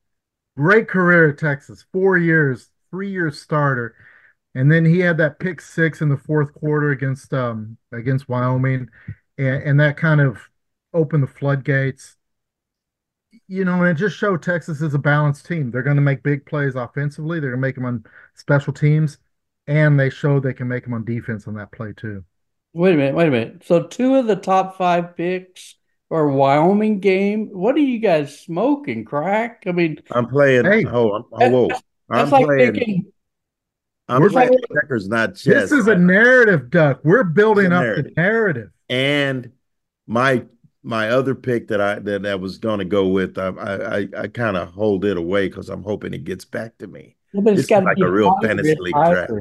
great 0.55 0.87
career 0.87 1.29
at 1.29 1.37
Texas, 1.37 1.85
four 1.93 2.17
years, 2.17 2.69
three 2.89 3.11
years 3.11 3.39
starter. 3.39 3.95
And 4.55 4.71
then 4.71 4.85
he 4.85 4.99
had 4.99 5.17
that 5.17 5.39
pick 5.39 5.61
six 5.61 6.01
in 6.01 6.09
the 6.09 6.17
fourth 6.17 6.53
quarter 6.53 6.89
against 6.89 7.31
um 7.31 7.77
against 7.91 8.27
Wyoming. 8.27 8.89
And, 9.37 9.63
and 9.63 9.79
that 9.79 9.97
kind 9.97 10.19
of 10.19 10.39
opened 10.93 11.21
the 11.21 11.27
floodgates 11.27 12.16
you 13.47 13.65
know, 13.65 13.81
and 13.81 13.89
it 13.89 13.95
just 13.95 14.17
showed 14.17 14.41
Texas 14.43 14.81
is 14.81 14.93
a 14.93 14.99
balanced 14.99 15.45
team. 15.45 15.71
They're 15.71 15.83
going 15.83 15.95
to 15.95 16.01
make 16.01 16.23
big 16.23 16.45
plays 16.45 16.75
offensively. 16.75 17.39
They're 17.39 17.51
going 17.51 17.61
to 17.61 17.67
make 17.67 17.75
them 17.75 17.85
on 17.85 18.05
special 18.35 18.73
teams, 18.73 19.17
and 19.67 19.99
they 19.99 20.09
showed 20.09 20.43
they 20.43 20.53
can 20.53 20.67
make 20.67 20.83
them 20.83 20.93
on 20.93 21.05
defense 21.05 21.47
on 21.47 21.55
that 21.55 21.71
play 21.71 21.93
too. 21.95 22.23
Wait 22.73 22.93
a 22.93 22.97
minute, 22.97 23.15
wait 23.15 23.27
a 23.27 23.31
minute. 23.31 23.63
So 23.65 23.83
two 23.83 24.15
of 24.15 24.27
the 24.27 24.35
top 24.35 24.77
five 24.77 25.15
picks 25.15 25.75
are 26.11 26.27
Wyoming 26.27 26.99
game. 26.99 27.49
What 27.51 27.75
are 27.75 27.79
you 27.79 27.99
guys 27.99 28.39
smoking? 28.39 29.05
Crack? 29.05 29.63
I 29.65 29.71
mean, 29.71 29.99
I'm 30.11 30.27
playing. 30.27 30.65
Hey, 30.65 30.85
oh, 30.85 31.25
I'm, 31.33 31.53
oh, 31.53 31.69
I'm 32.09 32.29
like 32.29 32.45
playing. 32.45 32.73
Thinking, 32.73 33.11
I'm 34.07 34.29
playing 34.29 34.49
like, 34.49 34.59
checkers, 34.73 35.07
not 35.07 35.35
chess. 35.35 35.69
This 35.69 35.71
is 35.71 35.87
a 35.87 35.95
narrative, 35.95 36.69
Duck. 36.69 36.99
We're 37.03 37.23
building 37.23 37.73
up 37.73 37.83
narrative. 37.83 38.05
the 38.15 38.21
narrative. 38.21 38.69
And 38.89 39.51
my 40.05 40.45
my 40.87 41.09
other 41.09 41.35
pick 41.35 41.67
that 41.67 41.81
I 41.81 41.99
that 41.99 42.25
I 42.25 42.35
was 42.35 42.57
going 42.57 42.79
to 42.79 42.85
go 42.85 43.07
with, 43.07 43.37
I 43.37 43.49
I, 44.15 44.21
I 44.21 44.27
kind 44.27 44.57
of 44.57 44.69
hold 44.69 45.05
it 45.05 45.17
away 45.17 45.47
because 45.49 45.69
I'm 45.69 45.83
hoping 45.83 46.13
it 46.13 46.23
gets 46.23 46.45
back 46.45 46.77
to 46.79 46.87
me. 46.87 47.15
Well, 47.33 47.43
but 47.43 47.53
it's 47.53 47.57
This 47.57 47.65
is 47.65 47.69
got 47.69 47.83
like 47.83 47.97
be 47.97 48.03
a 48.03 48.09
real 48.09 48.35
fantasy 48.41 48.75
league 48.79 48.93
draft. 48.93 49.31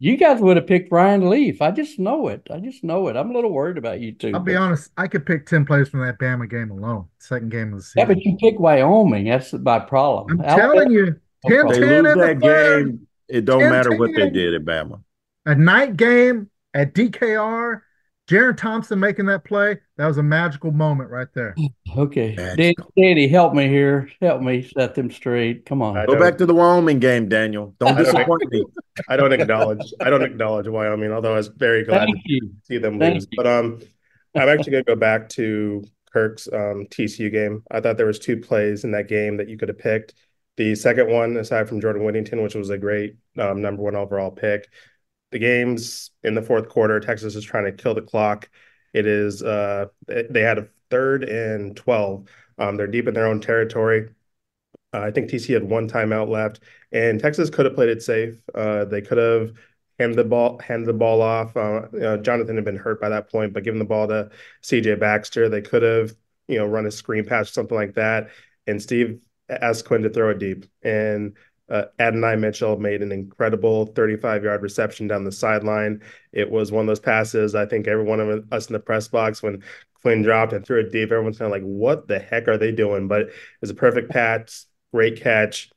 You 0.00 0.16
guys 0.16 0.40
would 0.40 0.56
have 0.56 0.66
picked 0.66 0.90
Ryan 0.90 1.30
Leaf. 1.30 1.62
I 1.62 1.70
just 1.70 1.98
know 1.98 2.28
it. 2.28 2.46
I 2.50 2.58
just 2.58 2.82
know 2.84 3.08
it. 3.08 3.16
I'm 3.16 3.30
a 3.30 3.32
little 3.32 3.52
worried 3.52 3.78
about 3.78 4.00
you 4.00 4.12
two. 4.12 4.32
I'll 4.34 4.40
be 4.40 4.56
honest, 4.56 4.90
I 4.96 5.06
could 5.06 5.24
pick 5.24 5.46
10 5.46 5.64
plays 5.64 5.88
from 5.88 6.00
that 6.00 6.18
Bama 6.18 6.50
game 6.50 6.70
alone. 6.70 7.06
Second 7.18 7.50
game 7.50 7.72
of 7.72 7.78
the 7.78 7.82
season. 7.84 8.00
Yeah, 8.00 8.04
season. 8.06 8.14
but 8.16 8.24
you 8.24 8.36
pick 8.50 8.58
Wyoming. 8.60 9.26
That's 9.26 9.52
my 9.52 9.78
problem. 9.78 10.40
I'm 10.40 10.56
telling 10.58 10.90
you, 10.90 11.16
No 11.44 11.48
10. 11.48 11.68
They 11.68 11.80
10 11.80 12.04
lose 12.04 12.14
in 12.14 12.18
the 12.18 12.26
that 12.26 12.40
third, 12.42 12.86
game. 12.86 13.06
It 13.28 13.44
don't 13.44 13.60
10, 13.60 13.70
matter 13.70 13.92
what 13.94 14.10
they 14.14 14.28
did 14.30 14.54
at 14.54 14.64
Bama. 14.64 15.02
a 15.46 15.54
night 15.54 15.96
game 15.96 16.50
at 16.74 16.94
DKR, 16.94 17.82
Jerrin 18.28 18.56
Thompson 18.56 18.98
making 18.98 19.26
that 19.26 19.44
play. 19.44 19.78
That 19.98 20.06
was 20.06 20.16
a 20.16 20.22
magical 20.22 20.72
moment 20.72 21.10
right 21.10 21.28
there. 21.34 21.54
Okay, 21.96 22.34
Magical. 22.34 22.56
Danny, 22.96 23.14
Danny, 23.14 23.28
help 23.28 23.52
me 23.54 23.68
here. 23.68 24.08
Help 24.20 24.40
me 24.40 24.62
set 24.76 24.94
them 24.94 25.10
straight. 25.10 25.66
Come 25.66 25.82
on. 25.82 25.96
I 25.96 26.06
Go 26.06 26.18
back 26.18 26.38
to 26.38 26.46
the 26.46 26.54
Wyoming 26.54 26.98
game, 27.00 27.28
Daniel. 27.28 27.74
Don't 27.78 27.94
don't 27.94 28.04
disappoint 28.04 28.50
me. 28.50 28.64
I 29.08 29.16
don't 29.16 29.32
acknowledge 29.32 29.92
I 30.00 30.08
don't 30.08 30.22
acknowledge 30.22 30.68
Wyoming, 30.68 31.12
although 31.12 31.34
I 31.34 31.36
was 31.36 31.48
very 31.48 31.84
glad 31.84 32.06
Thank 32.06 32.16
to 32.16 32.22
you. 32.26 32.50
see 32.62 32.78
them 32.78 32.98
Thank 32.98 33.14
lose. 33.14 33.28
you. 33.30 33.36
But 33.36 33.46
um, 33.46 33.80
I'm 34.34 34.48
actually 34.48 34.72
gonna 34.72 34.84
go 34.84 34.96
back 34.96 35.28
to 35.30 35.84
Kirk's 36.12 36.48
um 36.52 36.86
TCU 36.90 37.30
game. 37.30 37.62
I 37.70 37.80
thought 37.80 37.96
there 37.98 38.06
was 38.06 38.18
two 38.18 38.38
plays 38.38 38.84
in 38.84 38.92
that 38.92 39.08
game 39.08 39.36
that 39.36 39.48
you 39.48 39.58
could 39.58 39.68
have 39.68 39.78
picked. 39.78 40.14
The 40.56 40.74
second 40.76 41.10
one, 41.10 41.36
aside 41.36 41.68
from 41.68 41.80
Jordan 41.80 42.04
Whittington, 42.04 42.42
which 42.42 42.54
was 42.54 42.70
a 42.70 42.78
great 42.78 43.16
um, 43.38 43.60
number 43.60 43.82
one 43.82 43.96
overall 43.96 44.30
pick, 44.30 44.68
the 45.34 45.40
games 45.40 46.12
in 46.22 46.34
the 46.34 46.42
fourth 46.42 46.68
quarter, 46.68 47.00
Texas 47.00 47.34
is 47.34 47.44
trying 47.44 47.64
to 47.64 47.72
kill 47.72 47.92
the 47.94 48.02
clock. 48.02 48.48
It 48.94 49.04
is 49.06 49.42
uh 49.42 49.86
they 50.08 50.42
had 50.42 50.58
a 50.58 50.68
third 50.90 51.24
and 51.24 51.76
12. 51.76 52.28
Um, 52.56 52.76
they're 52.76 52.86
deep 52.86 53.08
in 53.08 53.14
their 53.14 53.26
own 53.26 53.40
territory. 53.40 54.10
Uh, 54.92 55.00
I 55.00 55.10
think 55.10 55.28
TC 55.28 55.54
had 55.54 55.64
one 55.64 55.88
timeout 55.88 56.28
left, 56.28 56.60
and 56.92 57.18
Texas 57.18 57.50
could 57.50 57.66
have 57.66 57.74
played 57.74 57.88
it 57.88 58.02
safe. 58.02 58.40
Uh, 58.54 58.84
they 58.84 59.02
could 59.02 59.18
have 59.18 59.52
handed 59.98 60.16
the 60.16 60.24
ball 60.24 60.58
handed 60.60 60.86
the 60.86 60.92
ball 60.92 61.20
off. 61.20 61.56
Uh, 61.56 61.82
you 61.92 62.00
know, 62.00 62.16
Jonathan 62.16 62.56
had 62.56 62.64
been 62.64 62.76
hurt 62.76 63.00
by 63.00 63.08
that 63.08 63.30
point, 63.30 63.52
but 63.52 63.64
given 63.64 63.78
the 63.80 63.84
ball 63.84 64.06
to 64.08 64.30
CJ 64.62 64.94
Baxter, 64.96 65.48
they 65.48 65.62
could 65.62 65.82
have 65.82 66.14
you 66.48 66.58
know 66.58 66.66
run 66.66 66.86
a 66.86 66.90
screen 66.92 67.24
pass 67.24 67.50
or 67.50 67.52
something 67.52 67.76
like 67.76 67.94
that. 67.94 68.30
And 68.66 68.80
Steve 68.80 69.20
asked 69.48 69.84
Quinn 69.86 70.02
to 70.02 70.10
throw 70.10 70.30
it 70.30 70.38
deep, 70.38 70.66
and 70.82 71.36
uh, 71.70 71.84
Adonai 71.98 72.36
Mitchell 72.36 72.78
made 72.78 73.02
an 73.02 73.12
incredible 73.12 73.86
35 73.86 74.44
yard 74.44 74.62
reception 74.62 75.06
down 75.06 75.24
the 75.24 75.32
sideline. 75.32 76.02
It 76.32 76.50
was 76.50 76.70
one 76.70 76.82
of 76.82 76.86
those 76.88 77.00
passes. 77.00 77.54
I 77.54 77.66
think 77.66 77.86
every 77.86 78.04
one 78.04 78.20
of 78.20 78.52
us 78.52 78.66
in 78.66 78.74
the 78.74 78.80
press 78.80 79.08
box 79.08 79.42
when 79.42 79.62
Quinn 80.02 80.22
dropped 80.22 80.52
and 80.52 80.64
threw 80.64 80.80
it 80.80 80.92
deep, 80.92 81.10
everyone's 81.10 81.38
kind 81.38 81.46
of 81.46 81.52
like, 81.52 81.62
"What 81.62 82.08
the 82.08 82.18
heck 82.18 82.48
are 82.48 82.58
they 82.58 82.72
doing?" 82.72 83.08
But 83.08 83.22
it 83.22 83.32
was 83.62 83.70
a 83.70 83.74
perfect 83.74 84.10
patch, 84.10 84.64
great 84.92 85.20
catch. 85.20 85.70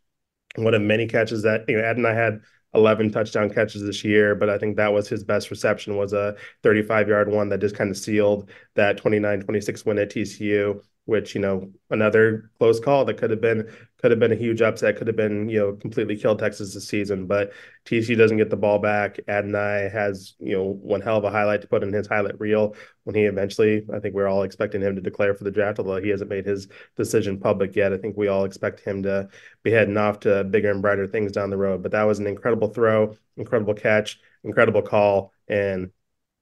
One 0.55 0.73
of 0.73 0.81
many 0.81 1.07
catches 1.07 1.43
that 1.43 1.65
you 1.69 1.77
know, 1.77 1.83
Adonai 1.83 2.13
had 2.13 2.41
11 2.73 3.11
touchdown 3.11 3.49
catches 3.49 3.83
this 3.83 4.03
year, 4.03 4.35
but 4.35 4.49
I 4.49 4.57
think 4.57 4.75
that 4.77 4.91
was 4.93 5.07
his 5.07 5.23
best 5.23 5.49
reception 5.51 5.95
was 5.95 6.13
a 6.13 6.35
35 6.63 7.07
yard 7.07 7.29
one 7.29 7.49
that 7.49 7.61
just 7.61 7.75
kind 7.75 7.89
of 7.89 7.97
sealed 7.97 8.49
that 8.75 8.97
29-26 8.97 9.85
win 9.85 9.99
at 9.99 10.09
TCU, 10.09 10.81
which, 11.07 11.33
you 11.33 11.39
know, 11.39 11.71
another 11.89 12.51
close 12.59 12.81
call 12.81 13.05
that 13.05 13.17
could 13.17 13.31
have 13.31 13.39
been 13.39 13.65
could 14.01 14.11
have 14.11 14.19
been 14.19 14.33
a 14.33 14.35
huge 14.35 14.61
upset, 14.61 14.97
could 14.97 15.07
have 15.07 15.15
been, 15.15 15.49
you 15.49 15.57
know, 15.57 15.73
completely 15.73 16.17
killed 16.17 16.37
Texas 16.37 16.73
this 16.73 16.87
season, 16.87 17.25
but 17.25 17.53
TCU 17.85 18.15
doesn't 18.15 18.37
get 18.37 18.49
the 18.49 18.57
ball 18.57 18.77
back. 18.77 19.19
Adonai 19.27 19.89
has, 19.91 20.35
you 20.37 20.55
know, 20.55 20.65
one 20.65 21.01
hell 21.01 21.17
of 21.17 21.23
a 21.23 21.31
highlight 21.31 21.61
to 21.61 21.67
put 21.67 21.81
in 21.81 21.93
his 21.93 22.07
highlight 22.07 22.39
reel 22.39 22.75
when 23.05 23.15
he 23.15 23.23
eventually, 23.23 23.85
I 23.91 23.99
think 23.99 24.13
we're 24.13 24.27
all 24.27 24.43
expecting 24.43 24.81
him 24.81 24.95
to 24.95 25.01
declare 25.01 25.33
for 25.33 25.45
the 25.45 25.51
draft, 25.51 25.79
although 25.79 26.01
he 26.01 26.09
hasn't 26.09 26.29
made 26.29 26.45
his 26.45 26.67
decision 26.97 27.39
public 27.39 27.75
yet. 27.75 27.93
I 27.93 27.97
think 27.97 28.17
we 28.17 28.27
all 28.27 28.43
expect 28.43 28.81
him 28.81 29.01
to 29.03 29.29
be 29.63 29.71
heading 29.71 29.97
off 29.97 30.19
to 30.21 30.43
bigger 30.43 30.71
and 30.71 30.81
brighter 30.81 31.07
things 31.07 31.31
down 31.31 31.49
the 31.49 31.57
road. 31.57 31.81
But 31.81 31.93
that 31.93 32.03
was 32.03 32.19
an 32.19 32.27
incredible 32.27 32.67
throw, 32.67 33.15
incredible 33.37 33.73
catch, 33.73 34.19
incredible 34.43 34.81
call, 34.81 35.33
and 35.47 35.89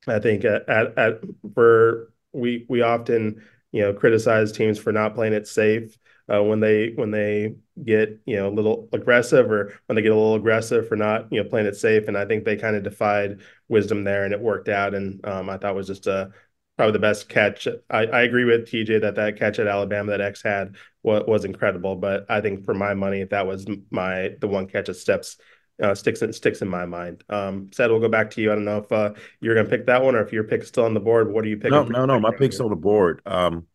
I 0.07 0.19
think 0.19 0.43
at, 0.43 0.67
at, 0.67 0.97
at 0.97 1.21
for 1.53 2.11
we 2.33 2.65
we 2.67 2.81
often 2.81 3.43
you 3.75 3.81
know 3.81 3.93
criticize 3.93 4.51
teams 4.53 4.79
for 4.79 4.91
not 4.93 5.15
playing 5.15 5.33
it 5.33 5.47
safe 5.47 5.97
uh, 6.33 6.41
when 6.41 6.59
they 6.59 6.93
when 6.95 7.11
they 7.11 7.55
get 7.83 8.19
you 8.25 8.37
know 8.37 8.47
a 8.47 8.55
little 8.55 8.87
aggressive 8.93 9.51
or 9.51 9.77
when 9.85 9.95
they 9.95 10.01
get 10.01 10.11
a 10.11 10.15
little 10.15 10.35
aggressive 10.35 10.87
for 10.87 10.95
not 10.95 11.31
you 11.31 11.43
know 11.43 11.49
playing 11.49 11.67
it 11.67 11.75
safe. 11.75 12.07
And 12.07 12.17
I 12.17 12.25
think 12.25 12.45
they 12.45 12.55
kind 12.55 12.75
of 12.75 12.83
defied 12.83 13.41
wisdom 13.67 14.03
there, 14.03 14.23
and 14.23 14.33
it 14.33 14.39
worked 14.39 14.69
out. 14.69 14.95
And 14.95 15.25
um, 15.27 15.49
I 15.49 15.57
thought 15.57 15.75
was 15.75 15.87
just 15.87 16.07
a 16.07 16.31
probably 16.77 16.93
the 16.93 16.99
best 16.99 17.29
catch. 17.29 17.67
I, 17.89 18.05
I 18.05 18.21
agree 18.23 18.45
with 18.45 18.67
TJ 18.67 19.01
that 19.01 19.15
that 19.15 19.37
catch 19.37 19.59
at 19.59 19.67
Alabama 19.67 20.11
that 20.11 20.21
X 20.21 20.41
had 20.41 20.75
was, 21.03 21.23
was 21.27 21.45
incredible. 21.45 21.95
But 21.95 22.25
I 22.29 22.41
think 22.41 22.65
for 22.65 22.73
my 22.73 22.93
money, 22.93 23.23
that 23.25 23.45
was 23.45 23.67
my 23.91 24.31
the 24.39 24.47
one 24.47 24.67
catch 24.67 24.87
that 24.87 24.95
steps 24.95 25.37
uh, 25.81 25.93
sticks 25.95 26.21
in 26.21 26.31
sticks 26.33 26.61
in 26.61 26.67
my 26.67 26.85
mind. 26.85 27.23
Um, 27.29 27.69
Ced 27.71 27.89
we'll 27.89 27.99
go 27.99 28.09
back 28.09 28.31
to 28.31 28.41
you. 28.41 28.51
I 28.51 28.55
don't 28.55 28.65
know 28.65 28.77
if 28.77 28.91
uh, 28.91 29.13
you're 29.41 29.55
going 29.55 29.65
to 29.65 29.69
pick 29.69 29.85
that 29.87 30.03
one 30.03 30.15
or 30.15 30.21
if 30.21 30.31
your 30.31 30.43
pick's 30.43 30.67
still 30.67 30.85
on 30.85 30.93
the 30.93 30.99
board. 30.99 31.31
What 31.31 31.43
are 31.43 31.47
you 31.47 31.57
picking? 31.57 31.71
No, 31.71 31.83
no, 31.83 32.05
no. 32.05 32.19
My 32.19 32.31
pick's 32.35 32.59
on 32.59 32.69
the 32.69 32.75
board. 32.75 33.21
Um, 33.25 33.67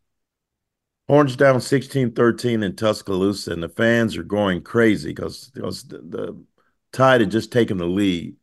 Orange 1.09 1.37
down 1.37 1.57
16-13 1.57 2.65
in 2.65 2.77
Tuscaloosa, 2.77 3.53
and 3.53 3.63
the 3.63 3.69
fans 3.69 4.17
are 4.17 4.23
going 4.23 4.63
crazy 4.63 5.11
because 5.11 5.51
because 5.53 5.83
the, 5.85 5.99
the 5.99 6.45
Tide 6.93 7.21
had 7.21 7.31
just 7.31 7.53
taken 7.53 7.79
the 7.79 7.87
lead. 7.87 8.37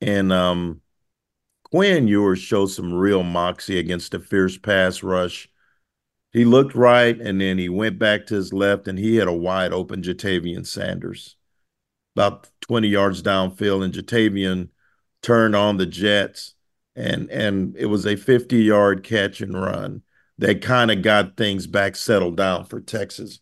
And 0.00 0.32
um, 0.32 0.80
Quinn 1.64 2.08
Ewers 2.08 2.38
showed 2.38 2.66
some 2.66 2.94
real 2.94 3.22
moxie 3.22 3.78
against 3.78 4.12
the 4.12 4.20
fierce 4.20 4.56
pass 4.56 5.02
rush. 5.02 5.48
He 6.32 6.44
looked 6.44 6.76
right, 6.76 7.20
and 7.20 7.40
then 7.40 7.58
he 7.58 7.68
went 7.68 7.98
back 7.98 8.26
to 8.26 8.36
his 8.36 8.52
left, 8.52 8.86
and 8.86 8.98
he 8.98 9.16
had 9.16 9.26
a 9.26 9.32
wide 9.32 9.72
open 9.72 10.00
Ja'Tavion 10.00 10.64
Sanders 10.64 11.36
about 12.20 12.48
20 12.62 12.88
yards 12.88 13.22
downfield, 13.22 13.84
and 13.84 13.94
Ja'Tavion 13.94 14.68
turned 15.22 15.56
on 15.56 15.76
the 15.78 15.86
Jets, 15.86 16.54
and 16.94 17.30
and 17.30 17.76
it 17.76 17.86
was 17.86 18.06
a 18.06 18.16
50 18.16 18.56
yard 18.62 19.02
catch 19.02 19.40
and 19.40 19.60
run 19.60 20.02
that 20.38 20.62
kind 20.62 20.90
of 20.90 21.02
got 21.02 21.36
things 21.36 21.66
back 21.66 21.96
settled 21.96 22.36
down 22.36 22.64
for 22.64 22.80
Texas. 22.80 23.40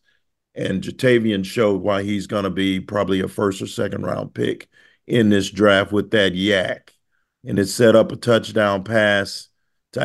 And 0.55 0.83
Ja'Tavion 0.83 1.45
showed 1.45 1.83
why 1.83 2.03
he's 2.03 2.27
going 2.27 2.45
to 2.45 2.51
be 2.51 2.81
probably 2.81 3.21
a 3.21 3.29
first 3.29 3.63
or 3.63 3.67
second 3.67 4.05
round 4.05 4.35
pick 4.35 4.69
in 5.07 5.29
this 5.29 5.51
draft 5.51 5.93
with 5.93 6.11
that 6.11 6.33
YAC. 6.33 6.91
And 7.45 7.59
it 7.59 7.67
set 7.67 7.95
up 7.95 8.11
a 8.11 8.17
touchdown 8.17 8.83
pass 8.83 9.49
to 9.93 10.01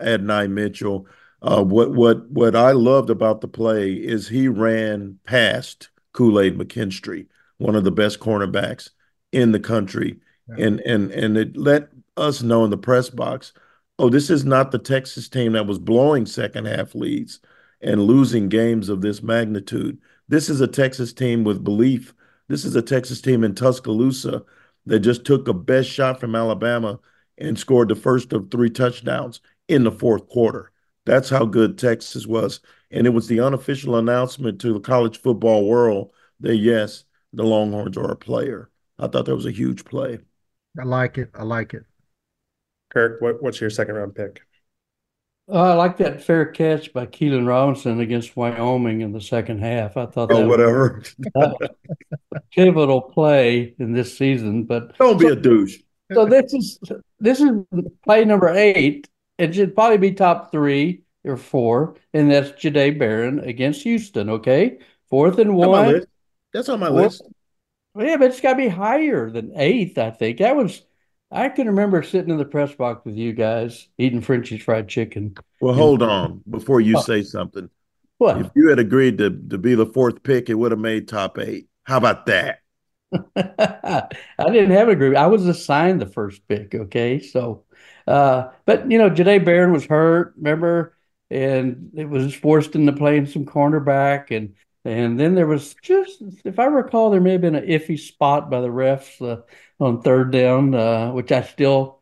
Adonai, 0.00 0.48
Mitchell. 0.48 1.06
Uh, 1.40 1.62
what 1.62 1.92
what 1.92 2.28
what 2.30 2.56
I 2.56 2.72
loved 2.72 3.10
about 3.10 3.40
the 3.40 3.48
play 3.48 3.92
is 3.92 4.28
he 4.28 4.48
ran 4.48 5.18
past 5.24 5.90
Kool 6.12 6.40
Aid 6.40 6.58
McKinstry, 6.58 7.26
one 7.58 7.74
of 7.74 7.84
the 7.84 7.90
best 7.90 8.18
cornerbacks 8.20 8.90
in 9.32 9.52
the 9.52 9.60
country, 9.60 10.18
Yeah. 10.48 10.66
and 10.66 10.80
and 10.80 11.10
and 11.10 11.36
it 11.36 11.56
let 11.56 11.90
us 12.16 12.42
know 12.42 12.64
in 12.64 12.70
the 12.70 12.78
press 12.78 13.10
box, 13.10 13.52
oh, 13.98 14.08
this 14.08 14.30
is 14.30 14.44
not 14.44 14.70
the 14.70 14.78
Texas 14.78 15.28
team 15.28 15.52
that 15.52 15.66
was 15.66 15.78
blowing 15.78 16.26
second 16.26 16.66
half 16.66 16.94
leads 16.94 17.40
and 17.80 18.02
losing 18.02 18.48
games 18.48 18.88
of 18.88 19.02
this 19.02 19.22
magnitude. 19.22 19.98
This 20.28 20.48
is 20.48 20.60
a 20.60 20.66
Texas 20.66 21.12
team 21.12 21.44
with 21.44 21.62
belief. 21.62 22.14
This 22.48 22.64
is 22.64 22.74
a 22.74 22.82
Texas 22.82 23.20
team 23.20 23.44
in 23.44 23.54
Tuscaloosa 23.54 24.42
that 24.86 25.00
just 25.00 25.24
took 25.24 25.46
a 25.48 25.52
best 25.52 25.88
shot 25.88 26.18
from 26.18 26.34
Alabama 26.34 26.98
and 27.36 27.58
scored 27.58 27.88
the 27.88 27.94
first 27.94 28.32
of 28.32 28.50
three 28.50 28.70
touchdowns 28.70 29.40
in 29.68 29.84
the 29.84 29.92
fourth 29.92 30.28
quarter. 30.28 30.72
That's 31.06 31.28
how 31.28 31.44
good 31.44 31.78
Texas 31.78 32.26
was. 32.26 32.60
And 32.90 33.06
it 33.06 33.10
was 33.10 33.28
the 33.28 33.40
unofficial 33.40 33.96
announcement 33.96 34.60
to 34.62 34.72
the 34.72 34.80
college 34.80 35.18
football 35.18 35.66
world 35.66 36.10
that, 36.40 36.56
yes, 36.56 37.04
the 37.32 37.42
Longhorns 37.44 37.96
are 37.96 38.10
a 38.10 38.16
player. 38.16 38.70
I 38.98 39.06
thought 39.06 39.26
that 39.26 39.34
was 39.36 39.46
a 39.46 39.50
huge 39.52 39.84
play. 39.84 40.18
I 40.78 40.84
like 40.84 41.18
it. 41.18 41.30
I 41.34 41.42
like 41.42 41.74
it. 41.74 41.84
Kirk, 42.90 43.20
what, 43.20 43.42
what's 43.42 43.60
your 43.60 43.70
second 43.70 43.96
round 43.96 44.14
pick? 44.14 44.42
Uh, 45.50 45.72
I 45.72 45.74
like 45.74 45.96
that 45.98 46.22
fair 46.22 46.44
catch 46.46 46.92
by 46.92 47.06
Keilan 47.06 47.46
Robinson 47.46 48.00
against 48.00 48.36
Wyoming 48.36 49.00
in 49.00 49.12
the 49.12 49.20
second 49.20 49.60
half. 49.60 49.96
I 49.96 50.04
thought 50.06 50.28
that 50.28 50.34
Oh, 50.36 50.40
was 50.46 50.48
whatever. 50.48 51.02
a 51.36 51.52
pivotal 52.52 53.00
play 53.00 53.74
in 53.78 53.92
this 53.92 54.16
season. 54.16 54.64
But 54.64 54.96
Don't 54.98 55.18
be 55.18 55.28
a 55.28 55.36
douche. 55.36 55.78
so 56.12 56.26
this 56.26 56.52
is 56.52 56.78
this 57.18 57.40
is 57.40 57.50
play 58.04 58.24
number 58.26 58.50
eight. 58.50 59.08
It 59.38 59.54
should 59.54 59.74
probably 59.74 59.98
be 59.98 60.12
top 60.12 60.50
three 60.52 61.02
or 61.24 61.36
four, 61.36 61.96
and 62.12 62.30
that's 62.30 62.50
Jahdae 62.50 62.98
Barron 62.98 63.38
against 63.40 63.82
Houston. 63.82 64.28
Okay, 64.28 64.78
fourth 65.08 65.38
and 65.38 65.50
On 65.50 65.56
one. 65.56 66.04
That's 66.52 66.68
on 66.68 66.80
my 66.80 66.90
Well, 66.90 67.04
list. 67.04 67.22
Yeah, 67.98 68.16
but 68.16 68.30
it's 68.30 68.40
got 68.40 68.52
to 68.52 68.56
be 68.56 68.68
higher 68.68 69.30
than 69.30 69.52
eighth. 69.56 69.98
I 69.98 70.10
think 70.10 70.38
that 70.38 70.56
was. 70.56 70.82
I 71.30 71.50
can 71.50 71.66
remember 71.66 72.02
sitting 72.02 72.30
in 72.30 72.38
the 72.38 72.44
press 72.46 72.74
box 72.74 73.04
with 73.04 73.14
you 73.16 73.34
guys 73.34 73.88
eating 73.98 74.22
French's 74.22 74.62
fried 74.62 74.88
chicken. 74.88 75.34
Well, 75.60 75.74
hold 75.74 76.02
on 76.02 76.42
before 76.48 76.80
you 76.80 76.98
say 77.02 77.22
something. 77.22 77.68
What? 78.16 78.38
If 78.38 78.50
you 78.54 78.68
had 78.68 78.78
agreed 78.78 79.18
to, 79.18 79.30
to 79.30 79.58
be 79.58 79.74
the 79.74 79.86
fourth 79.86 80.22
pick, 80.22 80.48
it 80.48 80.54
would 80.54 80.72
have 80.72 80.80
made 80.80 81.06
top 81.06 81.38
eight. 81.38 81.66
How 81.84 81.98
about 81.98 82.26
that? 82.26 82.60
I 83.36 84.08
didn't 84.38 84.70
have 84.70 84.88
a 84.88 84.96
group. 84.96 85.16
I 85.16 85.26
was 85.26 85.46
assigned 85.46 86.00
the 86.00 86.06
first 86.06 86.46
pick. 86.48 86.74
Okay, 86.74 87.20
so, 87.20 87.64
uh, 88.06 88.48
but 88.66 88.90
you 88.90 88.98
know, 88.98 89.10
Jahdae 89.10 89.44
Barron 89.44 89.72
was 89.72 89.84
hurt. 89.86 90.34
Remember, 90.36 90.96
and 91.30 91.90
it 91.94 92.08
was 92.08 92.34
forced 92.34 92.74
into 92.74 92.92
playing 92.92 93.26
some 93.26 93.46
cornerback, 93.46 94.34
and 94.36 94.54
And 94.88 95.20
then 95.20 95.34
there 95.34 95.46
was 95.46 95.74
just, 95.82 96.22
if 96.46 96.58
I 96.58 96.64
recall, 96.64 97.10
there 97.10 97.20
may 97.20 97.32
have 97.32 97.42
been 97.42 97.54
an 97.54 97.66
iffy 97.66 97.98
spot 97.98 98.50
by 98.50 98.62
the 98.62 98.68
refs 98.68 99.20
uh, 99.20 99.42
on 99.78 100.00
third 100.00 100.32
down, 100.32 100.74
uh, 100.74 101.12
which 101.12 101.30
I 101.30 101.42
still 101.42 102.00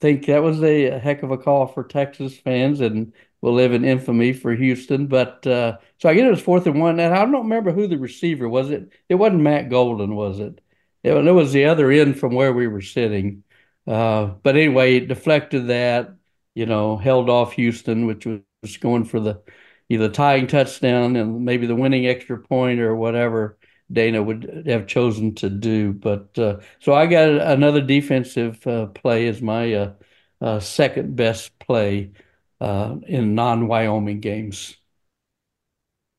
think 0.00 0.26
that 0.26 0.44
was 0.44 0.62
a, 0.62 0.86
a, 0.86 0.98
heck 1.00 1.24
of 1.24 1.32
a 1.32 1.38
call 1.38 1.66
for 1.66 1.82
Texas 1.82 2.38
fans 2.38 2.80
and 2.80 3.12
will 3.40 3.52
live 3.52 3.72
in 3.72 3.84
infamy 3.84 4.32
for 4.32 4.54
Houston. 4.54 5.08
But 5.08 5.44
uh, 5.44 5.78
so 5.98 6.08
I 6.08 6.14
get 6.14 6.24
it 6.24 6.30
was 6.30 6.40
fourth 6.40 6.68
and 6.68 6.80
one. 6.80 7.00
And 7.00 7.12
I 7.12 7.18
don't 7.24 7.32
remember 7.32 7.72
who 7.72 7.88
the 7.88 7.98
receiver 7.98 8.48
was. 8.48 8.70
It 8.70 8.92
it 9.08 9.16
wasn't 9.16 9.42
Matt 9.42 9.68
Golden, 9.68 10.14
was 10.14 10.38
it? 10.38 10.60
It, 11.02 11.12
it 11.14 11.32
was 11.32 11.52
the 11.52 11.64
other 11.64 11.90
end 11.90 12.16
from 12.20 12.32
where 12.32 12.52
we 12.52 12.68
were 12.68 12.80
sitting. 12.80 13.42
Uh, 13.88 14.26
but 14.44 14.54
anyway, 14.54 15.00
deflected 15.00 15.66
that, 15.66 16.14
you 16.54 16.66
know, 16.66 16.96
held 16.96 17.28
off 17.28 17.54
Houston, 17.54 18.06
which 18.06 18.24
was 18.24 18.76
going 18.76 19.04
for 19.04 19.18
the 19.18 19.42
either 19.88 20.08
tying 20.08 20.46
touchdown 20.46 21.16
and 21.16 21.44
maybe 21.44 21.66
the 21.66 21.74
winning 21.74 22.06
extra 22.06 22.38
point 22.38 22.80
or 22.80 22.94
whatever 22.94 23.58
Dana 23.90 24.22
would 24.22 24.64
have 24.66 24.86
chosen 24.86 25.34
to 25.36 25.48
do. 25.48 25.92
But 25.92 26.38
uh, 26.38 26.58
so 26.80 26.94
I 26.94 27.06
got 27.06 27.28
another 27.28 27.80
defensive 27.80 28.64
uh, 28.66 28.86
play 28.86 29.28
as 29.28 29.40
my 29.40 29.72
uh, 29.72 29.92
uh 30.40 30.60
second 30.60 31.16
best 31.16 31.58
play 31.58 32.12
uh, 32.60 32.96
in 33.06 33.34
non-Wyoming 33.34 34.20
games. 34.20 34.76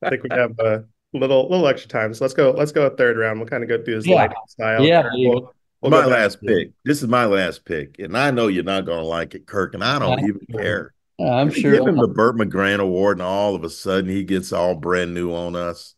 I 0.02 0.10
think 0.10 0.22
we 0.24 0.30
have 0.32 0.58
a 0.58 0.84
little 1.12 1.48
little 1.48 1.66
extra 1.66 1.88
time, 1.88 2.14
so 2.14 2.24
let's 2.24 2.34
go. 2.34 2.50
Let's 2.50 2.72
go 2.72 2.86
a 2.86 2.96
third 2.96 3.18
round. 3.18 3.38
We'll 3.38 3.48
kind 3.48 3.62
of 3.62 3.68
go 3.68 3.82
through 3.82 3.96
this 3.96 4.06
yeah. 4.06 4.28
style. 4.48 4.82
Yeah, 4.82 5.04
we'll, 5.12 5.52
we'll 5.80 5.90
my 5.90 6.06
last 6.06 6.40
pick. 6.42 6.70
This 6.84 7.02
is 7.02 7.08
my 7.08 7.26
last 7.26 7.64
pick, 7.64 7.98
and 7.98 8.16
I 8.16 8.30
know 8.30 8.48
you're 8.48 8.64
not 8.64 8.86
going 8.86 9.00
to 9.00 9.04
like 9.04 9.34
it, 9.34 9.46
Kirk, 9.46 9.74
and 9.74 9.84
I 9.84 9.98
don't 9.98 10.20
even 10.20 10.40
care. 10.50 10.94
I'm 11.22 11.50
sure. 11.50 11.72
Give 11.72 11.86
him 11.86 11.96
the 11.96 12.08
Bert 12.08 12.36
McGrane 12.36 12.80
Award, 12.80 13.18
and 13.18 13.26
all 13.26 13.54
of 13.54 13.64
a 13.64 13.70
sudden 13.70 14.10
he 14.10 14.24
gets 14.24 14.52
all 14.52 14.74
brand 14.74 15.14
new 15.14 15.32
on 15.32 15.56
us. 15.56 15.94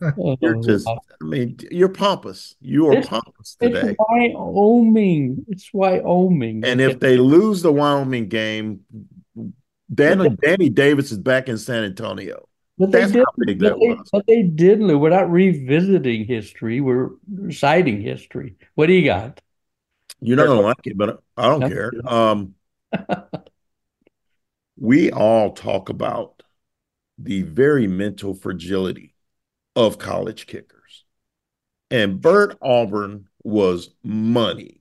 You're 0.40 0.60
just, 0.60 0.86
I 0.88 0.98
mean, 1.24 1.56
you're 1.70 1.88
pompous. 1.88 2.56
You 2.60 2.88
are 2.88 2.98
it's, 2.98 3.08
pompous 3.08 3.56
today. 3.58 3.90
It's 3.90 3.96
Wyoming. 3.98 5.46
It's 5.48 5.72
Wyoming. 5.72 6.64
And 6.64 6.80
if 6.80 7.00
they 7.00 7.16
lose 7.16 7.62
the 7.62 7.72
Wyoming 7.72 8.28
game, 8.28 8.80
Danny, 9.92 10.30
Danny 10.42 10.68
Davis 10.68 11.12
is 11.12 11.18
back 11.18 11.48
in 11.48 11.56
San 11.56 11.84
Antonio. 11.84 12.48
But 12.76 12.90
That's 12.90 13.12
they 13.12 13.18
did, 13.18 13.24
how 13.24 13.44
big 13.46 13.58
that 13.60 13.78
they, 13.78 13.88
was. 13.88 14.08
But 14.12 14.26
they 14.26 14.42
did 14.42 14.80
lose. 14.80 14.96
We're 14.96 15.10
not 15.10 15.30
revisiting 15.30 16.26
history. 16.26 16.80
We're 16.80 17.10
citing 17.50 18.02
history. 18.02 18.56
What 18.74 18.86
do 18.86 18.94
you 18.94 19.04
got? 19.04 19.40
You're 20.20 20.36
not 20.36 20.46
gonna 20.46 20.60
like 20.60 20.84
it, 20.84 20.98
but 20.98 21.20
I 21.36 21.48
don't 21.48 21.68
care. 21.70 21.92
Um, 22.04 22.54
we 24.76 25.10
all 25.10 25.52
talk 25.52 25.88
about 25.88 26.42
the 27.18 27.42
very 27.42 27.86
mental 27.86 28.34
fragility 28.34 29.14
of 29.76 29.98
college 29.98 30.46
kickers. 30.46 31.04
And 31.90 32.20
Bert 32.20 32.58
Auburn 32.60 33.28
was 33.42 33.90
money 34.02 34.80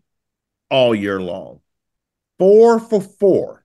all 0.69 0.95
year 0.95 1.21
long. 1.21 1.59
Four 2.39 2.79
for 2.79 3.01
four 3.01 3.63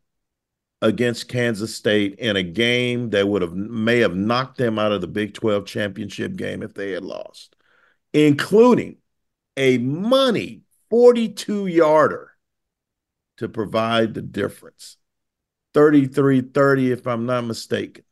against 0.82 1.28
Kansas 1.28 1.74
State 1.74 2.16
in 2.18 2.36
a 2.36 2.42
game 2.42 3.10
that 3.10 3.26
would 3.26 3.42
have 3.42 3.54
may 3.54 4.00
have 4.00 4.14
knocked 4.14 4.58
them 4.58 4.78
out 4.78 4.92
of 4.92 5.00
the 5.00 5.06
Big 5.06 5.34
12 5.34 5.66
championship 5.66 6.36
game 6.36 6.62
if 6.62 6.74
they 6.74 6.92
had 6.92 7.04
lost, 7.04 7.56
including 8.12 8.98
a 9.56 9.78
money 9.78 10.62
42 10.90 11.66
yarder 11.66 12.32
to 13.38 13.48
provide 13.48 14.14
the 14.14 14.22
difference. 14.22 14.96
33 15.74 16.40
30, 16.40 16.92
if 16.92 17.06
I'm 17.06 17.26
not 17.26 17.44
mistaken. 17.44 18.04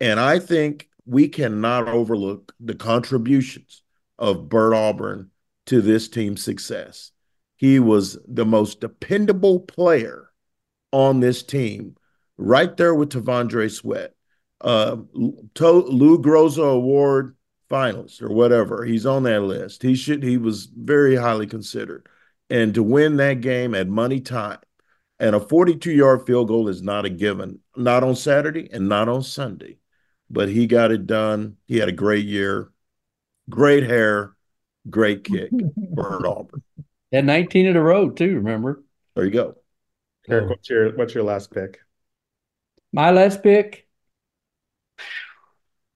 And 0.00 0.20
I 0.20 0.38
think 0.38 0.88
we 1.06 1.28
cannot 1.28 1.88
overlook 1.88 2.52
the 2.60 2.74
contributions 2.74 3.82
of 4.18 4.48
Bert 4.48 4.74
Auburn 4.74 5.30
to 5.66 5.80
this 5.80 6.08
team's 6.08 6.42
success. 6.42 7.10
He 7.56 7.78
was 7.78 8.18
the 8.26 8.44
most 8.44 8.80
dependable 8.80 9.60
player 9.60 10.30
on 10.92 11.20
this 11.20 11.42
team, 11.42 11.96
right 12.36 12.76
there 12.76 12.94
with 12.94 13.10
T'Vondre 13.10 13.70
Sweat. 13.70 14.14
Uh, 14.60 14.96
Lou 15.14 16.18
Groza 16.22 16.74
Award 16.74 17.36
finalist 17.70 18.22
or 18.22 18.30
whatever. 18.30 18.84
He's 18.84 19.06
on 19.06 19.24
that 19.24 19.42
list. 19.42 19.82
He 19.82 19.94
should. 19.94 20.22
He 20.22 20.36
was 20.36 20.66
very 20.66 21.16
highly 21.16 21.46
considered, 21.46 22.06
and 22.48 22.74
to 22.74 22.82
win 22.82 23.16
that 23.16 23.40
game 23.40 23.74
at 23.74 23.88
money 23.88 24.20
time, 24.20 24.58
and 25.20 25.34
a 25.34 25.40
42 25.40 25.92
yard 25.92 26.26
field 26.26 26.48
goal 26.48 26.68
is 26.68 26.82
not 26.82 27.04
a 27.04 27.10
given, 27.10 27.60
not 27.76 28.02
on 28.02 28.16
Saturday 28.16 28.68
and 28.72 28.88
not 28.88 29.08
on 29.08 29.22
Sunday 29.22 29.78
but 30.30 30.48
he 30.48 30.66
got 30.66 30.90
it 30.92 31.06
done. 31.06 31.56
He 31.66 31.78
had 31.78 31.88
a 31.88 31.92
great 31.92 32.26
year, 32.26 32.70
great 33.48 33.84
hair, 33.84 34.34
great 34.88 35.24
kick. 35.24 35.50
Bert 35.76 36.26
Auburn. 36.26 36.62
Had 37.12 37.24
19 37.26 37.66
in 37.66 37.76
a 37.76 37.82
row 37.82 38.10
too. 38.10 38.36
Remember? 38.36 38.82
There 39.14 39.24
you 39.24 39.30
go. 39.30 39.56
Eric, 40.28 40.50
what's 40.50 40.70
your 40.70 40.96
what's 40.96 41.14
your 41.14 41.24
last 41.24 41.52
pick? 41.52 41.78
My 42.92 43.10
last 43.10 43.42
pick. 43.42 43.86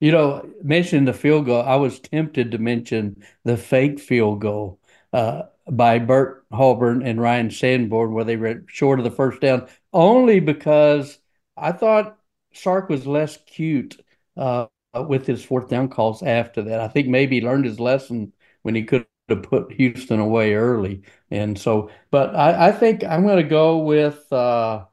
You 0.00 0.12
know, 0.12 0.48
mentioning 0.62 1.06
the 1.06 1.12
field 1.12 1.46
goal, 1.46 1.62
I 1.62 1.74
was 1.74 1.98
tempted 1.98 2.52
to 2.52 2.58
mention 2.58 3.24
the 3.44 3.56
fake 3.56 3.98
field 3.98 4.40
goal 4.40 4.78
uh, 5.12 5.44
by 5.70 5.98
Bert 5.98 6.44
Auburn 6.50 7.02
and 7.02 7.20
Ryan 7.20 7.50
Sanborn, 7.50 8.12
where 8.12 8.24
they 8.24 8.36
were 8.36 8.64
short 8.68 8.98
of 9.00 9.04
the 9.04 9.10
first 9.10 9.40
down, 9.40 9.68
only 9.92 10.40
because 10.40 11.18
I 11.56 11.72
thought 11.72 12.18
Sark 12.54 12.88
was 12.88 13.06
less 13.06 13.38
cute 13.46 14.00
uh, 14.36 14.66
with 15.06 15.26
his 15.26 15.44
fourth 15.44 15.68
down 15.68 15.88
calls 15.88 16.22
after 16.22 16.62
that. 16.62 16.80
I 16.80 16.88
think 16.88 17.08
maybe 17.08 17.40
he 17.40 17.46
learned 17.46 17.64
his 17.66 17.80
lesson 17.80 18.32
when 18.62 18.74
he 18.74 18.84
could 18.84 19.06
have 19.28 19.42
put 19.42 19.72
Houston 19.72 20.20
away 20.20 20.54
early. 20.54 21.02
And 21.30 21.58
so, 21.58 21.90
but 22.10 22.34
I, 22.34 22.68
I 22.68 22.72
think 22.72 23.04
I'm 23.04 23.24
going 23.24 23.42
to 23.42 23.48
go 23.48 23.78
with, 23.78 24.32
uh, 24.32 24.86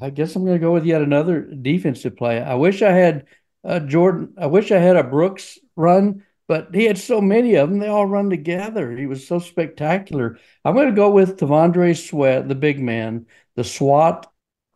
I 0.00 0.10
guess 0.10 0.34
I'm 0.36 0.44
going 0.44 0.56
to 0.56 0.60
go 0.60 0.72
with 0.72 0.84
yet 0.84 1.02
another 1.02 1.42
defensive 1.42 2.16
play. 2.16 2.40
I 2.40 2.54
wish 2.54 2.82
I 2.82 2.92
had 2.92 3.26
uh, 3.64 3.80
Jordan, 3.80 4.34
I 4.38 4.46
wish 4.46 4.70
I 4.70 4.78
had 4.78 4.96
a 4.96 5.04
Brooks 5.04 5.58
run, 5.76 6.24
but 6.48 6.74
he 6.74 6.84
had 6.84 6.98
so 6.98 7.20
many 7.20 7.54
of 7.54 7.68
them. 7.68 7.78
They 7.78 7.88
all 7.88 8.06
run 8.06 8.30
together. 8.30 8.96
He 8.96 9.06
was 9.06 9.26
so 9.26 9.38
spectacular. 9.38 10.38
I'm 10.64 10.74
going 10.74 10.88
to 10.88 10.94
go 10.94 11.10
with 11.10 11.36
T'Vondre 11.36 11.94
Sweat, 11.96 12.48
the 12.48 12.54
big 12.54 12.80
man, 12.80 13.26
the 13.54 13.64
SWAT 13.64 14.26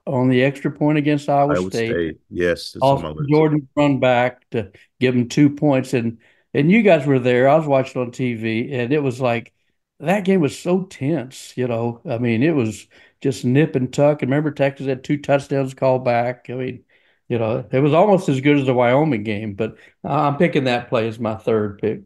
on 0.07 0.29
the 0.29 0.45
extra 0.45 0.71
point 0.71 0.99
against 0.99 1.29
Iowa, 1.29 1.55
Iowa 1.55 1.71
State. 1.71 1.91
State. 1.91 2.21
Yes, 2.29 2.77
also 2.81 3.17
Jordan 3.29 3.69
run 3.75 4.01
back 4.01 4.49
to 4.51 4.71
give 5.01 5.15
him 5.15 5.29
two 5.29 5.51
points, 5.51 5.95
and 5.95 6.19
and 6.53 6.71
you 6.71 6.83
guys 6.83 7.07
were 7.07 7.19
there. 7.19 7.49
I 7.49 7.57
was 7.57 7.67
watching 7.67 8.03
on 8.03 8.11
TV, 8.11 8.73
and 8.73 8.93
it 8.93 9.03
was 9.03 9.21
like 9.21 9.53
that 10.01 10.25
game 10.25 10.41
was 10.41 10.59
so 10.59 10.83
tense. 10.85 11.55
You 11.57 11.69
know, 11.69 12.03
I 12.05 12.19
mean, 12.19 12.43
it 12.43 12.55
was 12.55 12.87
just 13.23 13.45
nip 13.45 13.77
and 13.77 13.93
tuck. 13.93 14.23
And 14.23 14.31
remember, 14.31 14.51
Texas 14.51 14.87
had 14.87 15.05
two 15.05 15.19
touchdowns 15.19 15.73
called 15.73 16.05
back. 16.05 16.51
I 16.51 16.55
mean, 16.55 16.85
you 17.33 17.38
know, 17.38 17.64
it 17.73 17.79
was 17.81 17.95
almost 17.95 18.29
as 18.29 18.42
good 18.42 18.59
as 18.59 18.66
the 18.66 18.75
Wyoming 18.75 19.23
game. 19.23 19.55
But 19.55 19.77
I'm 20.05 20.37
picking 20.37 20.64
that 20.64 20.90
play 20.90 21.09
as 21.09 21.18
my 21.18 21.35
third 21.35 21.79
pick. 21.79 22.03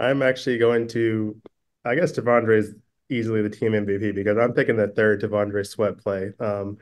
I'm 0.00 0.22
actually 0.22 0.56
going 0.56 0.88
to, 0.88 1.36
I 1.84 1.94
guess 1.94 2.12
T'Vondre 2.12 2.56
is 2.56 2.74
easily 3.10 3.42
the 3.42 3.50
team 3.50 3.72
MVP 3.72 4.14
because 4.14 4.38
I'm 4.38 4.54
picking 4.54 4.78
the 4.78 4.88
third 4.88 5.20
T'Vondre 5.20 5.66
Sweat 5.66 5.98
play 5.98 6.32
um, 6.40 6.78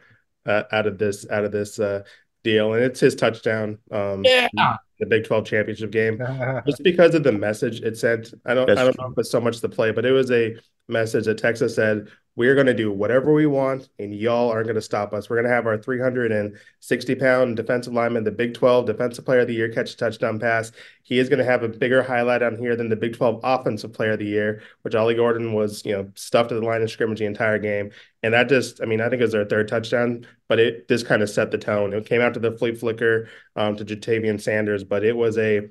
uh, 0.47 0.63
out 0.71 0.87
of 0.87 0.99
this 0.99 1.29
out 1.29 1.45
of 1.45 1.51
this 1.51 1.81
uh, 1.81 2.05
deal, 2.45 2.75
and 2.75 2.85
it's 2.85 3.01
his 3.01 3.17
touchdown. 3.17 3.79
Um, 3.91 4.25
yeah. 4.25 4.77
The 5.01 5.07
Big 5.07 5.25
12 5.25 5.47
championship 5.47 5.91
game, 5.91 6.19
just 6.67 6.85
because 6.85 7.17
of 7.17 7.25
the 7.25 7.33
message 7.33 7.81
it 7.81 7.99
sent. 7.99 8.35
I 8.47 8.55
don't, 8.55 8.67
That's 8.67 8.81
I 8.81 8.85
don't 8.85 8.95
true. 8.95 9.05
know 9.05 9.13
if 9.13 9.19
it's 9.19 9.31
so 9.31 9.41
much 9.41 9.61
the 9.61 9.69
play, 9.69 9.91
but 9.91 10.05
it 10.05 10.13
was 10.13 10.31
a 10.31 10.55
message 10.87 11.27
that 11.27 11.39
Texas 11.39 11.75
said, 11.75 12.09
we're 12.39 12.55
going 12.55 12.69
to 12.69 12.75
do 12.75 12.93
whatever 12.93 13.33
we 13.33 13.47
want, 13.47 13.89
and 13.99 14.15
y'all 14.15 14.49
aren't 14.49 14.69
going 14.69 14.77
to 14.77 14.81
stop 14.81 15.13
us. 15.13 15.29
We're 15.29 15.35
going 15.35 15.49
to 15.49 15.53
have 15.53 15.67
our 15.67 15.77
360 15.77 17.15
pound 17.17 17.57
defensive 17.57 17.93
lineman, 17.93 18.23
the 18.23 18.31
Big 18.31 18.55
12 18.55 18.87
Defensive 18.87 19.25
Player 19.25 19.41
of 19.41 19.49
the 19.49 19.55
Year, 19.55 19.69
catch 19.69 19.93
a 19.93 19.97
touchdown 19.97 20.39
pass. 20.39 20.71
He 21.03 21.19
is 21.19 21.29
going 21.29 21.41
to 21.41 21.45
have 21.45 21.65
a 21.65 21.69
bigger 21.69 22.01
highlight 22.01 22.45
on 22.45 22.57
here 22.57 22.77
than 22.77 22.91
the 22.91 22.95
Big 22.95 23.17
12 23.17 23.41
Offensive 23.43 23.93
Player 23.93 24.13
of 24.13 24.21
the 24.21 24.27
Year, 24.27 24.63
which 24.83 24.95
Ollie 24.95 25.17
Gordon 25.17 25.53
was, 25.53 25.85
you 25.85 25.91
know, 25.91 26.13
stuffed 26.15 26.53
at 26.53 26.61
the 26.61 26.65
line 26.65 26.81
of 26.81 26.93
scrimmage 26.93 27.19
the 27.19 27.25
entire 27.25 27.59
game. 27.59 27.91
And 28.23 28.33
that 28.35 28.49
just, 28.49 28.81
I 28.81 28.85
mean, 28.85 29.01
I 29.01 29.09
think 29.09 29.19
it 29.19 29.25
was 29.25 29.33
their 29.33 29.45
third 29.45 29.67
touchdown, 29.67 30.25
but 30.47 30.61
it 30.61 30.87
just 30.87 31.07
kind 31.07 31.23
of 31.23 31.31
set 31.31 31.51
the 31.51 31.59
tone. 31.59 31.93
It 31.93 32.07
came 32.07 32.21
out 32.21 32.41
the 32.41 32.57
flea 32.57 32.77
flicker 32.77 33.29
um, 33.57 33.75
to 33.75 33.85
Ja'Tavion 33.85 34.41
Sanders, 34.41 34.85
but 34.85 35.03
it 35.03 35.17
was 35.17 35.39
a, 35.39 35.63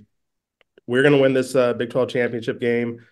we're 0.85 1.03
going 1.03 1.15
to 1.15 1.21
win 1.21 1.31
this 1.31 1.55
uh, 1.55 1.75
Big 1.75 1.91
12 1.91 2.09
championship 2.09 2.59
game 2.59 3.05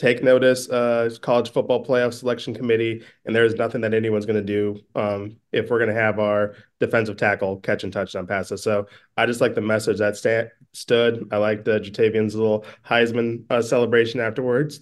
take 0.00 0.22
notice, 0.22 0.66
uh, 0.70 1.10
college 1.20 1.52
football 1.52 1.84
playoff 1.84 2.14
selection 2.14 2.54
committee, 2.54 3.04
and 3.26 3.36
there 3.36 3.44
is 3.44 3.54
nothing 3.56 3.82
that 3.82 3.92
anyone's 3.92 4.24
going 4.24 4.34
to 4.34 4.42
do 4.42 4.80
um, 4.94 5.36
if 5.52 5.68
we're 5.68 5.78
going 5.78 5.94
to 5.94 6.00
have 6.00 6.18
our 6.18 6.54
defensive 6.78 7.18
tackle 7.18 7.58
catch 7.58 7.84
and 7.84 7.92
touchdown 7.92 8.26
passes. 8.26 8.62
So 8.62 8.86
I 9.18 9.26
just 9.26 9.42
like 9.42 9.54
the 9.54 9.60
message 9.60 9.98
that 9.98 10.16
st- 10.16 10.48
stood. 10.72 11.28
I 11.30 11.36
like 11.36 11.64
the 11.64 11.80
Ja'Tavion's 11.80 12.34
little 12.34 12.64
Heisman 12.84 13.44
uh, 13.50 13.60
celebration 13.60 14.20
afterwards. 14.20 14.80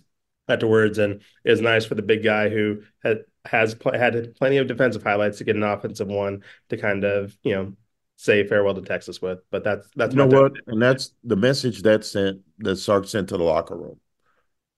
Afterwards, 0.50 0.96
and 0.96 1.20
is 1.44 1.60
nice 1.60 1.84
for 1.84 1.94
the 1.94 2.00
big 2.00 2.22
guy 2.22 2.48
who 2.48 2.82
had 3.02 3.24
has 3.44 3.74
pl- 3.74 3.92
had 3.92 4.34
plenty 4.36 4.56
of 4.56 4.66
defensive 4.66 5.02
highlights 5.02 5.36
to 5.38 5.44
get 5.44 5.56
an 5.56 5.62
offensive 5.62 6.08
one 6.08 6.42
to 6.70 6.78
kind 6.78 7.04
of 7.04 7.36
you 7.42 7.54
know 7.54 7.72
say 8.16 8.46
farewell 8.46 8.72
to 8.74 8.80
Texas 8.80 9.20
with. 9.20 9.40
But 9.50 9.62
that's 9.62 9.86
that's 9.94 10.14
you 10.14 10.18
know 10.24 10.26
what, 10.26 10.52
and 10.68 10.80
that's 10.80 11.12
the 11.22 11.36
message 11.36 11.82
that 11.82 12.06
sent 12.06 12.40
that 12.60 12.76
Sark 12.76 13.06
sent 13.06 13.28
to 13.28 13.36
the 13.36 13.42
locker 13.42 13.76
room. 13.76 14.00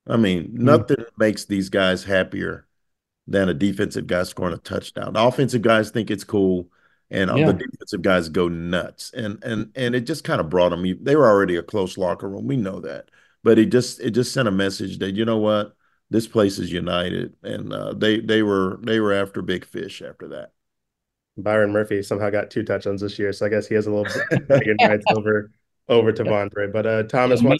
I 0.07 0.17
mean, 0.17 0.49
mm-hmm. 0.49 0.65
nothing 0.65 1.05
makes 1.19 1.45
these 1.45 1.69
guys 1.69 2.05
happier 2.05 2.67
than 3.27 3.49
a 3.49 3.55
defensive 3.55 4.07
guy 4.07 4.25
scoring 4.25 4.55
a 4.55 4.59
touchdown. 4.59 5.13
The 5.13 5.23
offensive 5.23 5.63
guys 5.63 5.91
think 5.91 6.11
it's 6.11 6.25
cool, 6.25 6.69
and 7.11 7.31
yeah. 7.37 7.47
the 7.47 7.55
defensive 7.55 8.03
guys 8.03 8.29
go 8.29 8.49
nuts. 8.49 9.13
And 9.15 9.43
and 9.45 9.71
and 9.75 9.95
it 9.95 10.03
just 10.03 10.25
kind 10.25 10.41
of 10.41 10.51
brought 10.51 10.71
them. 10.71 10.85
They 11.03 11.17
were 11.17 11.29
already 11.29 11.57
a 11.57 11.63
close 11.63 11.97
locker 11.97 12.29
room. 12.29 12.47
We 12.47 12.57
know 12.57 12.81
that, 12.81 13.11
but 13.43 13.59
it 13.59 13.67
just 13.67 14.01
it 14.01 14.11
just 14.11 14.33
sent 14.33 14.49
a 14.49 14.53
message 14.53 14.99
that 14.99 15.15
you 15.15 15.25
know 15.25 15.39
what, 15.39 15.77
this 16.11 16.27
place 16.27 16.59
is 16.59 16.73
united, 16.73 17.35
and 17.43 17.73
uh, 17.73 17.95
they 17.95 18.21
they 18.21 18.43
were 18.43 18.81
they 18.83 19.01
were 19.01 19.13
after 19.13 19.43
big 19.43 19.65
fish 19.65 20.03
after 20.03 20.29
that. 20.29 20.53
Byron 21.37 21.73
Murphy 21.73 22.03
somehow 22.03 22.31
got 22.31 22.51
two 22.51 22.65
touchdowns 22.65 23.01
this 23.01 23.19
year, 23.19 23.33
so 23.33 23.47
I 23.47 23.49
guess 23.49 23.67
he 23.67 23.75
has 23.77 23.87
a 23.87 23.93
little 23.93 24.13
bit 24.49 24.77
rights 24.81 25.05
over 25.15 25.51
over 25.91 26.13
T'Vondre. 26.13 26.73
But 26.73 26.87
uh, 26.87 27.03
Thomas, 27.03 27.43
why 27.43 27.57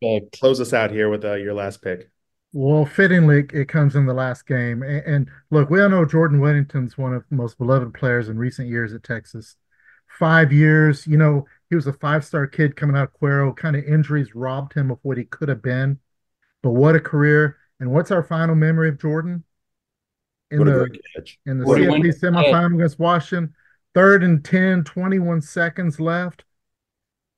don't 0.00 0.32
close 0.32 0.60
us 0.60 0.72
out 0.72 0.90
here 0.90 1.10
with 1.10 1.24
uh, 1.24 1.34
your 1.34 1.52
last 1.52 1.82
pick? 1.82 2.10
Well, 2.54 2.84
fittingly, 2.84 3.44
it 3.52 3.68
comes 3.68 3.96
in 3.96 4.06
the 4.06 4.14
last 4.14 4.46
game. 4.46 4.82
And, 4.82 5.04
and, 5.04 5.28
look, 5.50 5.68
we 5.68 5.82
all 5.82 5.88
know 5.88 6.04
Jordan 6.04 6.40
Whittington's 6.40 6.96
one 6.96 7.14
of 7.14 7.24
the 7.28 7.36
most 7.36 7.58
beloved 7.58 7.92
players 7.94 8.28
in 8.28 8.38
recent 8.38 8.68
years 8.68 8.92
at 8.92 9.02
Texas. 9.02 9.56
Five 10.06 10.52
years, 10.52 11.06
you 11.06 11.16
know, 11.16 11.46
he 11.70 11.76
was 11.76 11.86
a 11.86 11.92
five 11.94 12.24
star 12.24 12.46
kid 12.46 12.76
coming 12.76 12.96
out 12.96 13.04
of 13.14 13.20
Cuero. 13.20 13.56
Kind 13.56 13.76
of 13.76 13.84
injuries 13.84 14.34
robbed 14.34 14.74
him 14.74 14.90
of 14.90 14.98
what 15.02 15.16
he 15.16 15.24
could 15.24 15.48
have 15.48 15.62
been. 15.62 15.98
But 16.62 16.70
what 16.70 16.94
a 16.94 17.00
career. 17.00 17.56
And 17.80 17.90
what's 17.90 18.10
our 18.10 18.22
final 18.22 18.54
memory 18.54 18.90
of 18.90 19.00
Jordan? 19.00 19.44
In 20.50 20.58
what 20.58 20.66
the, 20.66 20.98
in 21.46 21.58
the 21.58 21.64
CFP 21.64 22.20
semifinal 22.20 22.74
against 22.74 22.98
Washington, 22.98 23.54
third 23.94 24.22
and 24.22 24.44
10, 24.44 24.84
21 24.84 25.40
seconds 25.40 25.98
left 25.98 26.44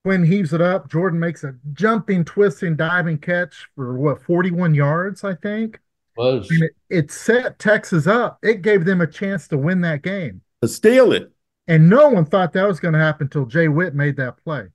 Quinn 0.05 0.23
heaves 0.23 0.53
it 0.53 0.61
up. 0.61 0.91
Jordan 0.91 1.19
makes 1.19 1.45
a 1.45 1.55
jumping, 1.73 2.25
twisting, 2.25 2.77
diving 2.77 3.19
catch 3.19 3.69
for 3.75 3.99
what, 3.99 4.23
41 4.23 4.75
yards, 4.75 5.25
I 5.25 5.35
think. 5.35 5.81
Was. 6.17 6.47
It, 6.51 6.73
it, 6.91 7.11
set 7.11 7.59
Texas 7.59 8.07
up. 8.07 8.39
It 8.43 8.63
gave 8.63 8.85
them 8.85 9.01
a 9.01 9.07
chance 9.07 9.49
to 9.49 9.59
win 9.59 9.81
that 9.81 10.03
game. 10.03 10.43
To 10.63 10.69
steal 10.69 11.13
it. 11.13 11.33
And 11.67 11.89
no 11.89 12.11
one 12.11 12.27
thought 12.27 12.53
that 12.53 12.69
was 12.69 12.81
going 12.81 12.93
to 12.93 13.01
happen 13.01 13.25
until 13.27 13.47
Jay 13.47 13.69
Witt 13.69 13.95
made 13.95 14.17
that 14.19 14.37
play. 14.45 14.67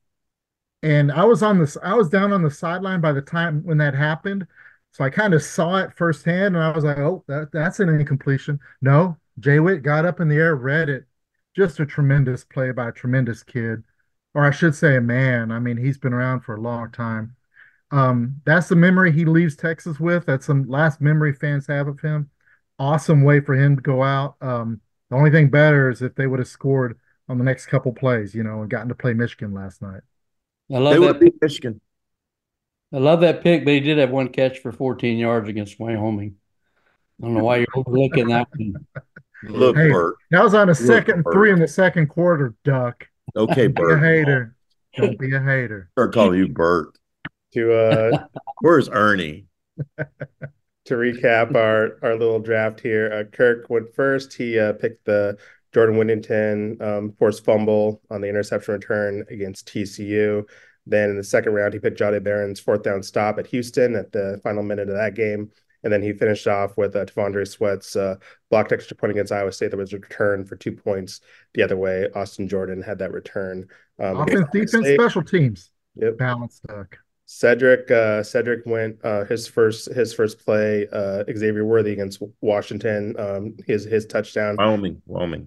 And 0.82 1.12
I 1.12 1.24
was 1.24 1.42
on 1.42 1.58
this, 1.58 1.76
I 1.82 1.94
was 1.94 2.10
down 2.10 2.32
on 2.32 2.42
the 2.42 2.50
sideline 2.50 3.00
by 3.00 3.12
the 3.12 3.22
time 3.22 3.62
when 3.64 3.78
that 3.78 3.94
happened. 3.94 4.46
So 4.92 5.04
I 5.04 5.10
kind 5.10 5.32
of 5.32 5.42
saw 5.42 5.76
it 5.76 5.96
firsthand 5.96 6.56
and 6.56 6.64
I 6.64 6.72
was 6.72 6.82
like, 6.82 6.98
oh, 6.98 7.22
that, 7.28 7.52
that's 7.52 7.78
an 7.78 7.88
incompletion. 7.88 8.58
No, 8.82 9.16
Jay 9.38 9.60
Witt 9.60 9.84
got 9.84 10.04
up 10.04 10.18
in 10.18 10.28
the 10.28 10.36
air, 10.36 10.56
read 10.56 10.88
it. 10.88 11.04
Just 11.54 11.78
a 11.78 11.86
tremendous 11.86 12.44
play 12.44 12.72
by 12.72 12.88
a 12.88 12.92
tremendous 12.92 13.44
kid 13.44 13.84
or 14.34 14.44
I 14.44 14.50
should 14.50 14.74
say 14.74 14.96
a 14.96 15.00
man. 15.00 15.50
I 15.50 15.58
mean, 15.58 15.76
he's 15.76 15.98
been 15.98 16.12
around 16.12 16.40
for 16.40 16.54
a 16.54 16.60
long 16.60 16.90
time. 16.92 17.36
Um, 17.90 18.40
that's 18.44 18.68
the 18.68 18.76
memory 18.76 19.12
he 19.12 19.24
leaves 19.24 19.56
Texas 19.56 19.98
with. 19.98 20.26
That's 20.26 20.46
the 20.46 20.54
last 20.54 21.00
memory 21.00 21.32
fans 21.32 21.66
have 21.66 21.88
of 21.88 22.00
him. 22.00 22.30
Awesome 22.78 23.22
way 23.24 23.40
for 23.40 23.54
him 23.54 23.76
to 23.76 23.82
go 23.82 24.02
out. 24.02 24.36
Um, 24.40 24.80
the 25.10 25.16
only 25.16 25.30
thing 25.30 25.50
better 25.50 25.90
is 25.90 26.02
if 26.02 26.14
they 26.14 26.26
would 26.26 26.38
have 26.38 26.48
scored 26.48 26.98
on 27.28 27.38
the 27.38 27.44
next 27.44 27.66
couple 27.66 27.92
plays, 27.92 28.34
you 28.34 28.42
know, 28.42 28.60
and 28.60 28.70
gotten 28.70 28.88
to 28.88 28.94
play 28.94 29.12
Michigan 29.12 29.52
last 29.52 29.82
night. 29.82 30.02
I 30.72 30.78
love 30.78 31.00
they 31.00 31.06
that 31.06 31.20
pick. 31.20 31.34
Michigan. 31.42 31.80
I 32.92 32.98
love 32.98 33.20
that 33.20 33.42
pick, 33.42 33.64
but 33.64 33.72
he 33.72 33.80
did 33.80 33.98
have 33.98 34.10
one 34.10 34.28
catch 34.28 34.58
for 34.58 34.72
14 34.72 35.18
yards 35.18 35.48
against 35.48 35.78
Wyoming. 35.78 36.36
I 37.20 37.26
don't 37.26 37.34
know 37.34 37.44
why 37.44 37.58
you're 37.58 37.66
overlooking 37.74 38.28
that 38.28 38.48
one. 38.56 38.74
Look, 39.44 39.76
hey, 39.76 39.90
Bert. 39.90 40.16
That 40.30 40.42
was 40.42 40.54
on 40.54 40.68
a 40.68 40.74
second 40.74 41.24
three 41.32 41.52
in 41.52 41.58
the 41.58 41.68
second 41.68 42.08
quarter, 42.08 42.54
Duck. 42.64 43.06
Okay, 43.36 43.66
Bert. 43.66 43.90
Don't 43.90 44.00
Be 44.00 44.06
a 44.06 44.16
hater. 44.16 44.56
Don't 44.96 45.18
be 45.18 45.34
a 45.34 45.40
hater. 45.40 45.90
Start 45.92 46.14
calling 46.14 46.38
you 46.38 46.48
Bert. 46.48 46.96
To 47.54 47.72
uh, 47.72 48.26
where's 48.60 48.88
Ernie? 48.88 49.46
to 49.96 50.94
recap 50.94 51.54
our 51.54 51.98
our 52.02 52.16
little 52.16 52.40
draft 52.40 52.80
here, 52.80 53.12
uh, 53.12 53.24
Kirk 53.24 53.70
went 53.70 53.94
first. 53.94 54.34
He 54.34 54.58
uh, 54.58 54.72
picked 54.74 55.04
the 55.04 55.38
Jordan 55.72 55.96
Whittington 55.96 56.78
um, 56.80 57.12
forced 57.18 57.44
fumble 57.44 58.02
on 58.10 58.20
the 58.20 58.28
interception 58.28 58.74
return 58.74 59.24
against 59.30 59.68
TCU. 59.68 60.44
Then 60.86 61.10
in 61.10 61.16
the 61.16 61.24
second 61.24 61.52
round, 61.54 61.74
he 61.74 61.80
picked 61.80 62.00
Jahdae 62.00 62.22
Barron's 62.22 62.58
fourth 62.58 62.82
down 62.82 63.02
stop 63.02 63.38
at 63.38 63.46
Houston 63.48 63.94
at 63.94 64.12
the 64.12 64.40
final 64.42 64.62
minute 64.62 64.88
of 64.88 64.96
that 64.96 65.14
game. 65.14 65.50
And 65.82 65.92
then 65.92 66.02
he 66.02 66.12
finished 66.12 66.46
off 66.46 66.76
with 66.76 66.94
uh, 66.94 67.06
T'Vondre 67.06 67.46
Sweat's 67.46 67.96
uh, 67.96 68.16
blocked 68.50 68.72
extra 68.72 68.96
point 68.96 69.12
against 69.12 69.32
Iowa 69.32 69.52
State 69.52 69.70
that 69.70 69.76
was 69.76 69.92
returned 69.92 70.48
for 70.48 70.56
two 70.56 70.72
points 70.72 71.20
the 71.54 71.62
other 71.62 71.76
way. 71.76 72.08
Austin 72.14 72.48
Jordan 72.48 72.82
had 72.82 72.98
that 72.98 73.12
return. 73.12 73.66
Um, 73.98 74.20
Offense, 74.20 74.46
defense, 74.52 74.84
State. 74.84 75.00
special 75.00 75.22
teams. 75.22 75.70
Yep. 75.96 76.18
Balanced 76.18 76.62
duck. 76.66 76.98
Cedric 77.32 77.88
uh, 77.92 78.24
Cedric 78.24 78.66
went 78.66 78.98
uh, 79.04 79.24
his 79.24 79.46
first 79.46 79.92
his 79.92 80.12
first 80.12 80.44
play 80.44 80.88
uh, 80.92 81.22
Xavier 81.32 81.64
Worthy 81.64 81.92
against 81.92 82.20
Washington 82.40 83.14
um, 83.20 83.56
his 83.68 83.84
his 83.84 84.04
touchdown 84.04 84.56
Wyoming 84.58 85.00
Wyoming 85.06 85.46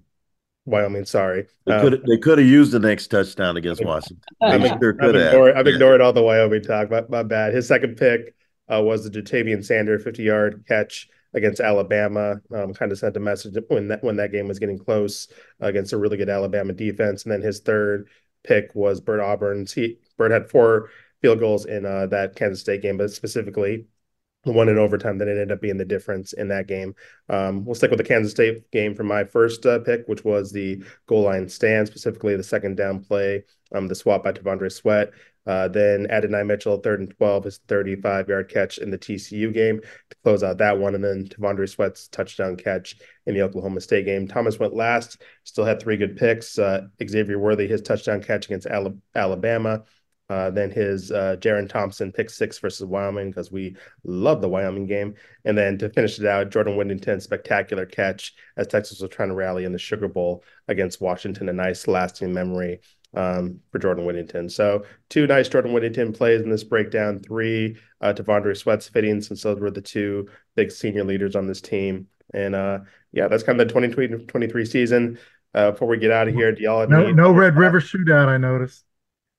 Wyoming 0.64 1.04
sorry 1.04 1.46
they 1.66 1.78
could 1.82 2.02
they 2.08 2.16
could 2.16 2.38
have 2.38 2.46
used 2.46 2.72
the 2.72 2.78
next 2.78 3.08
touchdown 3.08 3.58
against 3.58 3.84
Washington 3.84 4.22
I've, 4.40 4.62
I've, 4.62 4.82
ignored, 4.82 5.56
I've 5.56 5.66
ignored 5.66 6.00
all 6.00 6.14
the 6.14 6.22
Wyoming 6.22 6.62
talk 6.62 6.90
my, 6.90 7.02
my 7.10 7.22
bad 7.22 7.52
his 7.52 7.68
second 7.68 7.98
pick 7.98 8.34
uh, 8.72 8.82
was 8.82 9.04
the 9.04 9.10
Ja'Tavion 9.10 9.64
Sander 9.64 9.98
50 9.98 10.22
yard 10.22 10.64
catch 10.66 11.08
against 11.34 11.60
Alabama. 11.60 12.40
Um, 12.54 12.72
kind 12.74 12.92
of 12.92 12.98
sent 12.98 13.16
a 13.16 13.20
message 13.20 13.56
when 13.68 13.88
that 13.88 14.02
when 14.02 14.16
that 14.16 14.32
game 14.32 14.48
was 14.48 14.58
getting 14.58 14.78
close 14.78 15.28
uh, 15.62 15.66
against 15.66 15.92
a 15.92 15.98
really 15.98 16.16
good 16.16 16.30
Alabama 16.30 16.72
defense. 16.72 17.24
And 17.24 17.32
then 17.32 17.42
his 17.42 17.60
third 17.60 18.08
pick 18.42 18.74
was 18.74 19.00
Bert 19.00 19.20
Auburn's. 19.20 19.72
He 19.72 19.98
Bert 20.16 20.30
had 20.30 20.50
four 20.50 20.90
field 21.20 21.40
goals 21.40 21.64
in 21.66 21.84
uh, 21.86 22.06
that 22.06 22.36
Kansas 22.36 22.60
State 22.60 22.82
game, 22.82 22.96
but 22.96 23.10
specifically 23.10 23.86
the 24.44 24.52
one 24.52 24.68
in 24.68 24.78
overtime 24.78 25.18
that 25.18 25.28
ended 25.28 25.50
up 25.50 25.60
being 25.60 25.78
the 25.78 25.84
difference 25.84 26.32
in 26.34 26.48
that 26.48 26.66
game. 26.66 26.94
Um, 27.28 27.64
we'll 27.64 27.74
stick 27.74 27.90
with 27.90 27.98
the 27.98 28.04
Kansas 28.04 28.32
State 28.32 28.70
game 28.70 28.94
for 28.94 29.02
my 29.02 29.24
first 29.24 29.64
uh, 29.66 29.78
pick, 29.80 30.06
which 30.06 30.24
was 30.24 30.52
the 30.52 30.84
goal 31.06 31.22
line 31.22 31.48
stand, 31.48 31.86
specifically 31.86 32.36
the 32.36 32.42
second 32.42 32.76
down 32.76 33.02
play, 33.02 33.44
um, 33.74 33.88
the 33.88 33.94
swap 33.94 34.22
by 34.24 34.32
T'Vondre 34.32 34.70
Sweat. 34.70 35.12
Uh, 35.46 35.68
then 35.68 36.06
Adonai 36.10 36.42
Mitchell, 36.42 36.78
third 36.78 37.00
and 37.00 37.14
12, 37.16 37.44
his 37.44 37.58
35 37.68 38.28
yard 38.28 38.48
catch 38.48 38.78
in 38.78 38.90
the 38.90 38.98
TCU 38.98 39.52
game 39.52 39.80
to 39.80 40.16
close 40.22 40.42
out 40.42 40.58
that 40.58 40.78
one. 40.78 40.94
And 40.94 41.04
then 41.04 41.26
T'Vondre 41.28 41.68
Sweat's 41.68 42.08
touchdown 42.08 42.56
catch 42.56 42.96
in 43.26 43.34
the 43.34 43.42
Oklahoma 43.42 43.80
State 43.80 44.06
game. 44.06 44.26
Thomas 44.26 44.58
went 44.58 44.74
last, 44.74 45.20
still 45.44 45.64
had 45.64 45.80
three 45.80 45.96
good 45.96 46.16
picks. 46.16 46.58
Uh, 46.58 46.82
Xavier 47.06 47.38
Worthy, 47.38 47.66
his 47.66 47.82
touchdown 47.82 48.22
catch 48.22 48.46
against 48.46 48.66
Alabama. 49.14 49.84
Uh, 50.30 50.50
then 50.50 50.70
his 50.70 51.12
uh, 51.12 51.36
Jerrin 51.38 51.68
Thompson 51.68 52.10
pick 52.10 52.30
six 52.30 52.58
versus 52.58 52.86
Wyoming 52.86 53.30
because 53.30 53.52
we 53.52 53.76
love 54.04 54.40
the 54.40 54.48
Wyoming 54.48 54.86
game. 54.86 55.14
And 55.44 55.56
then 55.56 55.76
to 55.78 55.90
finish 55.90 56.18
it 56.18 56.24
out, 56.24 56.50
Jordan 56.50 56.76
Whittington 56.76 57.20
spectacular 57.20 57.84
catch 57.84 58.34
as 58.56 58.66
Texas 58.66 59.00
was 59.00 59.10
trying 59.10 59.28
to 59.28 59.34
rally 59.34 59.64
in 59.64 59.72
the 59.72 59.78
Sugar 59.78 60.08
Bowl 60.08 60.42
against 60.66 61.02
Washington. 61.02 61.50
A 61.50 61.52
nice 61.52 61.86
lasting 61.86 62.32
memory 62.32 62.80
um, 63.14 63.60
for 63.70 63.78
Jordan 63.78 64.04
Whittington. 64.04 64.48
So 64.48 64.84
two 65.08 65.26
nice 65.26 65.48
Jordan 65.48 65.72
Whittington 65.72 66.12
plays 66.12 66.40
in 66.40 66.50
this 66.50 66.64
breakdown. 66.64 67.18
Three 67.20 67.76
uh, 68.00 68.12
T'Vondre 68.12 68.56
Sweat's 68.56 68.88
fitting 68.88 69.20
since 69.20 69.42
those 69.42 69.60
were 69.60 69.70
the 69.70 69.80
two 69.80 70.28
big 70.56 70.70
senior 70.70 71.04
leaders 71.04 71.36
on 71.36 71.46
this 71.46 71.60
team. 71.60 72.08
And 72.32 72.54
uh, 72.54 72.80
yeah, 73.12 73.28
that's 73.28 73.42
kind 73.42 73.60
of 73.60 73.68
the 73.68 73.72
2023 73.72 74.64
season. 74.64 75.18
Uh, 75.54 75.70
before 75.70 75.86
we 75.86 75.98
get 75.98 76.10
out 76.10 76.26
of 76.26 76.34
here, 76.34 76.50
do 76.50 76.62
y'all 76.62 76.86
no 76.88 77.12
no 77.12 77.30
Red 77.30 77.56
River 77.56 77.80
shootout? 77.80 78.26
I 78.26 78.38
noticed. 78.38 78.84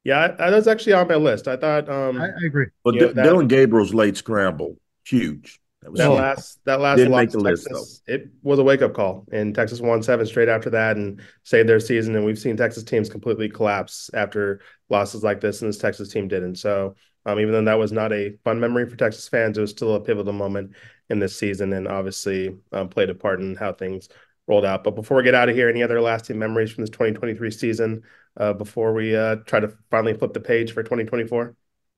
Yeah, 0.06 0.30
that 0.30 0.54
was 0.54 0.68
actually 0.68 0.94
on 0.94 1.08
my 1.10 1.16
list. 1.16 1.48
I 1.48 1.58
thought. 1.58 1.90
Um, 1.90 2.22
I, 2.22 2.28
I 2.28 2.46
agree. 2.46 2.68
Well, 2.86 2.94
D- 2.94 3.00
that, 3.00 3.24
Dillon 3.24 3.48
Gabriel's 3.48 3.94
late 3.94 4.16
scramble, 4.16 4.78
huge. 5.06 5.60
That, 5.86 5.98
that 5.98 6.10
last 6.10 6.60
that 6.66 6.80
last 6.80 6.98
Didn't 6.98 7.16
make 7.16 7.30
the 7.30 7.44
Texas, 7.44 7.72
list, 7.72 8.04
it 8.08 8.30
was 8.42 8.58
a 8.58 8.64
wake 8.64 8.82
up 8.82 8.94
call, 8.94 9.26
and 9.32 9.54
Texas 9.54 9.80
won 9.80 10.02
seven 10.02 10.26
straight 10.26 10.50
after 10.50 10.70
that 10.72 10.98
and 10.98 11.22
saved 11.44 11.70
their 11.70 11.80
season. 11.80 12.16
And 12.16 12.26
we've 12.26 12.40
seen 12.40 12.58
Texas 12.58 12.84
teams 12.84 13.10
completely 13.10 13.50
collapse 13.50 14.10
after 14.14 14.62
losses 14.90 15.24
like 15.24 15.42
this, 15.42 15.62
and 15.62 15.70
this 15.70 15.78
Texas 15.78 16.10
team 16.10 16.28
didn't. 16.28 16.56
So, 16.56 16.96
um, 17.26 17.40
even 17.40 17.54
though 17.54 17.64
that 17.64 17.80
was 17.80 17.92
not 17.92 18.12
a 18.12 18.36
fun 18.44 18.60
memory 18.60 18.90
for 18.90 18.96
Texas 18.96 19.28
fans, 19.28 19.58
it 19.58 19.62
was 19.62 19.72
still 19.72 19.96
a 19.96 20.00
pivotal 20.02 20.34
moment 20.34 20.72
in 21.10 21.20
this 21.20 21.38
season, 21.38 21.72
and 21.74 21.88
obviously 21.88 22.56
um, 22.72 22.90
played 22.90 23.10
a 23.10 23.16
part 23.16 23.40
in 23.40 23.56
how 23.56 23.72
things 23.72 24.10
rolled 24.48 24.66
out. 24.66 24.84
But 24.84 24.96
before 24.96 25.18
we 25.18 25.24
get 25.24 25.36
out 25.36 25.50
of 25.50 25.56
here, 25.56 25.70
any 25.70 25.84
other 25.84 26.02
lasting 26.02 26.40
memories 26.40 26.72
from 26.72 26.84
this 26.84 26.90
2023 26.90 27.52
season 27.52 28.02
uh, 28.38 28.54
before 28.54 28.94
we 28.94 29.16
uh, 29.16 29.38
try 29.46 29.60
to 29.60 29.72
finally 29.92 30.14
flip 30.14 30.34
the 30.34 30.40
page 30.40 30.72
for 30.72 30.84
2024? 30.84 31.56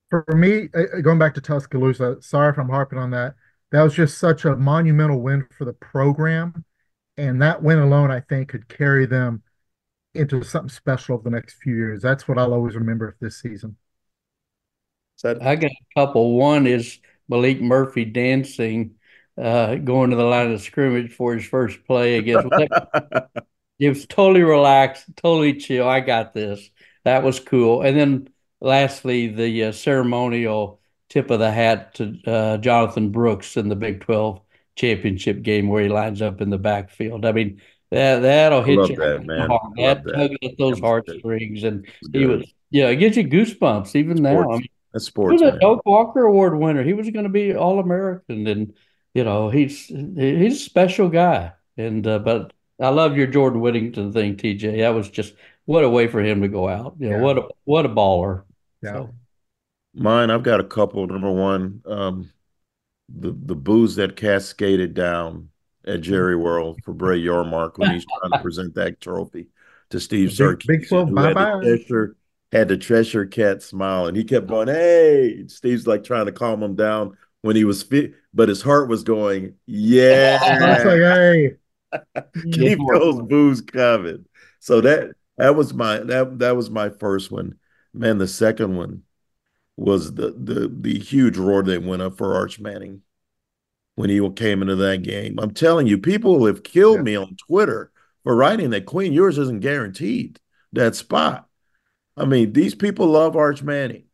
For 0.09 0.25
me, 0.35 0.69
uh, 0.73 1.01
going 1.01 1.19
back 1.19 1.33
to 1.35 1.41
Tuscaloosa, 1.41 2.21
sorry 2.21 2.51
if 2.51 2.57
I'm 2.57 2.69
harping 2.69 2.99
on 2.99 3.11
that 3.11 3.35
that 3.71 3.81
was 3.81 3.93
just 3.93 4.17
such 4.17 4.45
a 4.45 4.55
monumental 4.55 5.21
win 5.21 5.45
for 5.57 5.65
the 5.65 5.73
program. 5.73 6.63
And 7.17 7.41
that 7.41 7.63
win 7.63 7.79
alone, 7.79 8.11
I 8.11 8.19
think, 8.21 8.49
could 8.49 8.67
carry 8.67 9.05
them 9.05 9.43
into 10.13 10.43
something 10.43 10.69
special 10.69 11.15
over 11.15 11.23
the 11.23 11.35
next 11.35 11.55
few 11.55 11.75
years. 11.75 12.01
That's 12.01 12.27
what 12.27 12.37
I'll 12.37 12.53
always 12.53 12.75
remember 12.75 13.07
of 13.07 13.15
this 13.19 13.39
season. 13.39 13.77
So 15.15 15.37
I 15.41 15.55
got 15.55 15.71
a 15.71 15.99
couple. 15.99 16.37
One 16.37 16.67
is 16.67 16.99
Malik 17.27 17.59
Murphy 17.59 18.05
dancing, 18.05 18.95
uh, 19.37 19.75
going 19.75 20.11
to 20.11 20.15
the 20.15 20.23
line 20.23 20.51
of 20.51 20.61
scrimmage 20.61 21.11
for 21.11 21.33
his 21.33 21.45
first 21.45 21.83
play 21.85 22.17
against 22.17 22.47
He 23.79 23.87
was 23.87 24.07
totally 24.07 24.41
relaxed, 24.41 25.05
totally 25.15 25.55
chill. 25.55 25.87
I 25.87 25.99
got 25.99 26.33
this. 26.33 26.67
That 27.03 27.23
was 27.23 27.39
cool. 27.39 27.83
And 27.83 27.97
then 27.97 28.29
lastly, 28.59 29.27
the 29.27 29.65
uh, 29.65 29.71
ceremonial 29.71 30.81
tip 31.09 31.29
of 31.31 31.39
the 31.39 31.51
hat 31.51 31.95
to 31.95 32.17
uh, 32.27 32.57
Jonathan 32.57 33.11
Brooks 33.11 33.57
in 33.57 33.69
the 33.69 33.75
Big 33.75 34.01
12 34.01 34.41
championship 34.75 35.41
game 35.41 35.67
where 35.69 35.83
he 35.83 35.89
lines 35.89 36.21
up 36.21 36.41
in 36.41 36.49
the 36.49 36.57
backfield. 36.57 37.25
I 37.25 37.31
mean, 37.31 37.61
that 37.91 38.19
that'll 38.21 38.63
hit 38.63 38.75
love 38.75 38.89
you 38.89 38.97
that, 38.97 39.25
man. 39.25 39.49
hard. 39.49 39.77
Love 39.77 40.03
That 40.03 40.03
that. 40.03 40.13
tugs 40.13 40.37
at 40.43 40.57
those 40.57 40.79
heartstrings, 40.79 41.63
and 41.63 41.87
It's 42.01 42.09
he 42.13 42.25
good. 42.25 42.27
was 42.27 42.53
yeah, 42.69 42.89
it 42.89 42.97
gives 42.97 43.17
you 43.17 43.23
goosebumps 43.27 43.95
even 43.95 44.21
now. 44.21 44.49
I 44.51 44.55
Sports. 44.55 44.57
mean, 44.57 44.69
That's 44.93 45.05
he 45.27 45.33
was 45.33 45.41
a 45.41 45.51
man. 45.51 45.59
Doak 45.59 45.85
Walker 45.85 46.23
Award 46.25 46.57
winner. 46.59 46.83
He 46.83 46.93
was 46.93 47.09
going 47.09 47.23
to 47.25 47.29
be 47.29 47.55
All 47.55 47.79
American, 47.79 48.47
and 48.47 48.73
you 49.13 49.23
know 49.23 49.49
he's 49.49 49.87
he's 49.87 50.55
a 50.61 50.63
special 50.63 51.09
guy. 51.09 51.53
And 51.77 52.05
uh, 52.07 52.19
but 52.19 52.53
I 52.81 52.89
love 52.89 53.17
your 53.17 53.27
Jordan 53.27 53.61
Whittington 53.61 54.13
thing, 54.13 54.37
TJ. 54.37 54.79
That 54.79 54.89
was 54.89 55.09
just 55.09 55.33
what 55.65 55.83
a 55.83 55.89
way 55.89 56.07
for 56.07 56.21
him 56.21 56.41
to 56.41 56.47
go 56.47 56.67
out. 56.67 56.95
You 56.99 57.09
know 57.11 57.17
Yeah. 57.17 57.19
what 57.19 57.37
a 57.37 57.47
what 57.65 57.85
a 57.85 57.89
baller. 57.89 58.43
Yeah. 58.81 58.91
So 58.93 59.13
Mine, 59.97 60.29
I've 60.29 60.43
got 60.43 60.59
a 60.59 60.63
couple. 60.63 61.05
Number 61.07 61.31
one, 61.31 61.81
um, 61.85 62.29
the 63.09 63.31
the 63.31 63.55
booze 63.55 63.95
that 63.95 64.15
cascaded 64.15 64.93
down 64.93 65.49
at 65.85 66.01
Jerry 66.01 66.35
World 66.35 66.81
for 66.83 66.93
Brett 66.93 67.19
Yormark 67.19 67.77
when 67.77 67.91
he's 67.91 68.05
trying 68.05 68.31
to 68.31 68.39
present 68.39 68.75
that 68.75 69.01
trophy 69.01 69.47
to 69.89 69.99
Steve 69.99 70.35
The 70.35 70.55
Big- 70.57 70.67
Big 70.67 70.87
12, 70.87 71.09
who 71.09 71.15
had 71.15 71.29
the 71.29 71.33
bye-bye. 71.33 72.13
Had 72.51 72.69
the 72.69 72.77
Cheshire 72.77 73.25
cat 73.25 73.61
smile, 73.61 74.05
and 74.05 74.15
he 74.15 74.23
kept 74.23 74.47
going, 74.47 74.67
"Hey!" 74.67 75.47
Steve's 75.47 75.85
like 75.87 76.03
trying 76.03 76.27
to 76.27 76.31
calm 76.31 76.63
him 76.63 76.75
down 76.75 77.17
when 77.41 77.55
he 77.55 77.65
was 77.65 77.83
fit, 77.83 78.13
but 78.33 78.49
his 78.49 78.61
heart 78.61 78.87
was 78.87 79.03
going, 79.03 79.45
I 79.45 79.49
was 79.51 79.57
"Yeah." 79.65 80.39
like, 80.85 81.01
hey, 81.01 81.57
keep 82.51 82.79
those 82.91 83.21
booze 83.21 83.61
coming. 83.61 84.25
So 84.59 84.81
that 84.81 85.15
that 85.37 85.55
was 85.55 85.73
my 85.73 85.99
that 85.99 86.39
that 86.39 86.55
was 86.55 86.69
my 86.69 86.89
first 86.89 87.31
one. 87.31 87.55
Man, 87.93 88.17
the 88.17 88.27
second 88.27 88.75
one 88.77 89.03
was 89.77 90.13
the 90.15 90.31
the 90.31 90.67
the 90.67 90.99
huge 90.99 91.37
roar 91.37 91.63
that 91.63 91.83
went 91.83 92.01
up 92.01 92.17
for 92.17 92.35
Arch 92.35 92.59
Manning 92.59 93.01
when 93.95 94.09
he 94.09 94.29
came 94.31 94.61
into 94.61 94.75
that 94.75 95.03
game. 95.03 95.39
I'm 95.39 95.53
telling 95.53 95.87
you, 95.87 95.97
people 95.97 96.45
have 96.45 96.63
killed 96.63 96.97
Yeah. 96.97 97.03
me 97.03 97.15
on 97.15 97.35
Twitter 97.47 97.91
for 98.23 98.35
writing 98.35 98.71
that 98.71 98.85
Quinn 98.85 99.13
Ewers 99.13 99.37
isn't 99.37 99.61
guaranteed 99.61 100.39
that 100.73 100.95
spot. 100.95 101.47
I 102.15 102.25
mean, 102.25 102.53
these 102.53 102.75
people 102.75 103.07
love 103.07 103.35
Arch 103.35 103.63
Manning. 103.63 104.05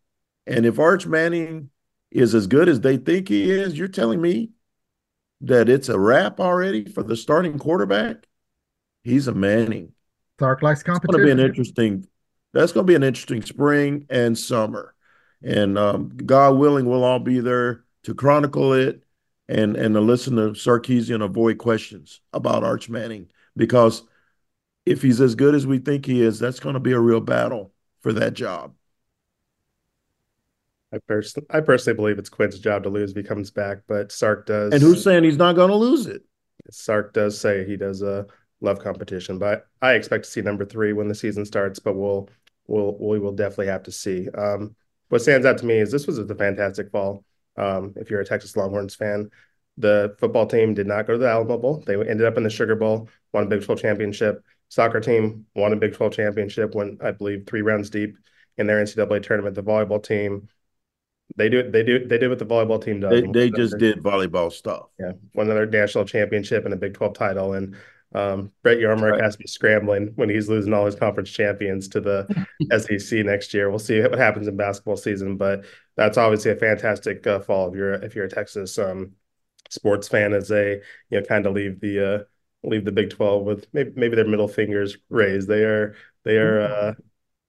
And 0.46 0.66
if 0.66 0.80
Arch 0.80 1.06
Manning 1.08 1.70
is 2.12 2.36
as 2.36 2.48
good 2.48 2.70
as 2.70 2.82
they 2.82 2.98
think 2.98 3.30
he 3.30 3.50
is, 3.50 3.78
you're 3.78 3.88
telling 3.88 4.22
me 4.22 4.52
that 5.42 5.70
it's 5.70 5.90
a 5.90 5.98
wrap 6.00 6.40
already 6.40 6.86
for 6.86 7.04
the 7.04 7.16
starting 7.16 7.58
quarterback? 7.58 8.26
He's 9.04 9.28
a 9.28 9.34
Manning. 9.34 9.94
Sark 10.40 10.62
likes 10.62 10.84
competition. 10.84 11.16
It's 11.16 11.26
going 11.26 11.30
to 11.30 11.36
be 11.36 11.42
an 11.42 11.50
interesting. 11.50 12.08
That's 12.54 12.72
going 12.72 12.86
to 12.86 12.92
be 12.92 12.96
an 12.96 13.04
interesting 13.04 13.42
spring 13.42 14.06
and 14.10 14.38
summer, 14.38 14.94
and 15.44 15.78
um, 15.78 16.12
God 16.26 16.58
willing, 16.58 16.86
we'll 16.86 17.04
all 17.04 17.20
be 17.20 17.40
there 17.40 17.84
to 18.04 18.14
chronicle 18.14 18.74
it 18.74 19.04
and 19.50 19.76
and 19.76 19.94
to 19.96 20.02
listen 20.02 20.36
to 20.38 20.52
Sarkisian 20.52 21.24
avoid 21.24 21.58
questions 21.58 22.22
about 22.32 22.64
Arch 22.64 22.90
Manning 22.90 23.30
because 23.56 24.04
if 24.86 25.02
he's 25.02 25.22
as 25.22 25.36
good 25.36 25.56
as 25.56 25.66
we 25.68 25.80
think 25.80 26.06
he 26.06 26.22
is, 26.22 26.40
that's 26.40 26.60
going 26.60 26.74
to 26.74 26.80
be 26.80 26.92
a 26.92 27.00
real 27.00 27.22
battle 27.22 27.74
for 28.02 28.14
that 28.14 28.34
job. 28.34 28.74
I 30.94 31.00
personally, 31.08 31.48
I 31.50 31.62
personally 31.62 31.96
believe 31.96 32.20
it's 32.20 32.30
Quinn's 32.30 32.60
job 32.60 32.84
to 32.84 32.90
lose 32.90 33.12
if 33.12 33.18
he 33.18 33.24
comes 33.24 33.50
back, 33.50 33.80
but 33.88 34.12
Sark 34.12 34.46
does. 34.46 34.74
And 34.74 34.82
who's 34.82 35.04
saying 35.04 35.24
he's 35.24 35.38
not 35.38 35.56
going 35.56 35.70
to 35.70 35.76
lose 35.76 36.06
it? 36.06 36.22
Sark 36.70 37.14
does 37.14 37.40
say 37.40 37.66
he 37.66 37.78
does 37.78 38.04
uh, 38.04 38.26
love 38.62 38.80
competition, 38.80 39.40
but 39.40 39.68
I 39.82 39.94
expect 39.94 40.26
to 40.26 40.30
see 40.30 40.42
number 40.42 40.66
three 40.66 40.94
when 40.94 41.08
the 41.08 41.16
season 41.16 41.46
starts. 41.46 41.80
But 41.80 41.96
we'll 41.96 42.30
we'll 42.68 42.96
we 43.00 43.20
will 43.20 43.32
definitely 43.32 43.68
have 43.68 43.84
to 43.84 43.92
see. 43.92 44.30
Um, 44.30 44.76
what 45.14 45.22
stands 45.22 45.46
out 45.46 45.60
to 45.60 45.66
me 45.68 45.78
is 45.78 45.92
this 45.92 46.08
was 46.08 46.18
a 46.18 46.36
fantastic 46.36 46.90
fall. 46.90 47.24
Um, 47.56 47.94
if 47.98 48.10
you're 48.10 48.22
a 48.22 48.26
Texas 48.26 48.58
Longhorns 48.58 48.96
fan, 48.96 49.30
the 49.78 50.16
football 50.18 50.48
team 50.48 50.74
did 50.74 50.88
not 50.88 51.06
go 51.06 51.14
to 51.14 51.20
the 51.20 51.30
Alamo 51.30 51.60
Bowl. 51.60 51.84
They 51.86 51.94
ended 51.94 52.26
up 52.26 52.36
in 52.36 52.42
the 52.42 52.50
Sugar 52.50 52.76
Bowl, 52.76 53.08
won 53.32 53.44
a 53.44 53.46
Big 53.46 53.64
12 53.64 53.80
championship. 53.80 54.44
Soccer 54.70 55.00
team 55.00 55.46
won 55.54 55.72
a 55.72 55.76
Big 55.76 55.94
12 55.94 56.14
championship, 56.14 56.74
went 56.74 57.04
I 57.04 57.12
believe 57.12 57.46
three 57.46 57.62
rounds 57.62 57.92
deep 57.92 58.16
in 58.58 58.66
their 58.66 58.84
NCAA 58.84 59.22
tournament. 59.22 59.54
The 59.54 59.62
volleyball 59.62 60.04
team, 60.04 60.50
they 61.36 61.48
do 61.48 61.70
they 61.70 61.84
do 61.84 62.08
they 62.08 62.18
did 62.18 62.30
what 62.30 62.40
the 62.40 62.46
volleyball 62.48 62.84
team 62.84 63.00
does. 63.00 63.12
They 63.12 63.22
they 63.22 63.52
just 63.52 63.78
did 63.78 64.00
volleyball 64.00 64.52
stuff. 64.52 64.88
yeah, 65.00 65.12
won 65.36 65.46
another 65.46 65.68
national 65.68 66.06
championship 66.06 66.66
and 66.66 66.74
a 66.74 66.78
Big 66.78 66.96
12 66.96 67.14
title. 67.14 67.54
And 67.54 67.76
um, 68.14 68.52
Brett 68.64 68.78
Yormark 68.78 69.16
Right. 69.16 69.22
has 69.22 69.34
to 69.36 69.40
be 69.40 69.48
scrambling 69.48 70.12
when 70.16 70.30
he's 70.30 70.50
losing 70.50 70.74
all 70.74 70.86
his 70.86 70.96
conference 70.96 71.30
champions 71.32 71.88
to 71.90 72.02
the 72.02 72.30
SEC 72.70 73.24
next 73.24 73.54
year. 73.54 73.70
We'll 73.70 73.80
see 73.80 74.02
what 74.02 74.18
happens 74.18 74.48
in 74.48 74.56
basketball 74.58 74.98
season, 74.98 75.38
but 75.38 75.66
that's 75.96 76.18
obviously 76.18 76.52
a 76.52 76.56
fantastic 76.56 77.26
uh, 77.28 77.40
fall 77.40 77.70
if 77.70 77.76
you're 77.76 77.94
if 77.96 78.16
you're 78.16 78.26
a 78.26 78.30
Texas 78.30 78.78
um, 78.80 79.14
sports 79.70 80.08
fan 80.08 80.34
as 80.34 80.48
they 80.50 80.82
you 81.10 81.20
know 81.20 81.26
kind 81.26 81.46
of 81.46 81.54
leave 81.54 81.80
the 81.82 82.16
uh, 82.16 82.24
leave 82.64 82.86
the 82.86 82.92
Big 82.92 83.10
12 83.12 83.44
with 83.46 83.68
maybe 83.74 83.92
maybe 83.96 84.16
their 84.16 84.28
middle 84.28 84.48
fingers 84.48 84.98
raised. 85.10 85.48
They 85.48 85.64
are 85.64 85.96
they 86.24 86.38
are 86.38 86.62
uh, 86.62 86.94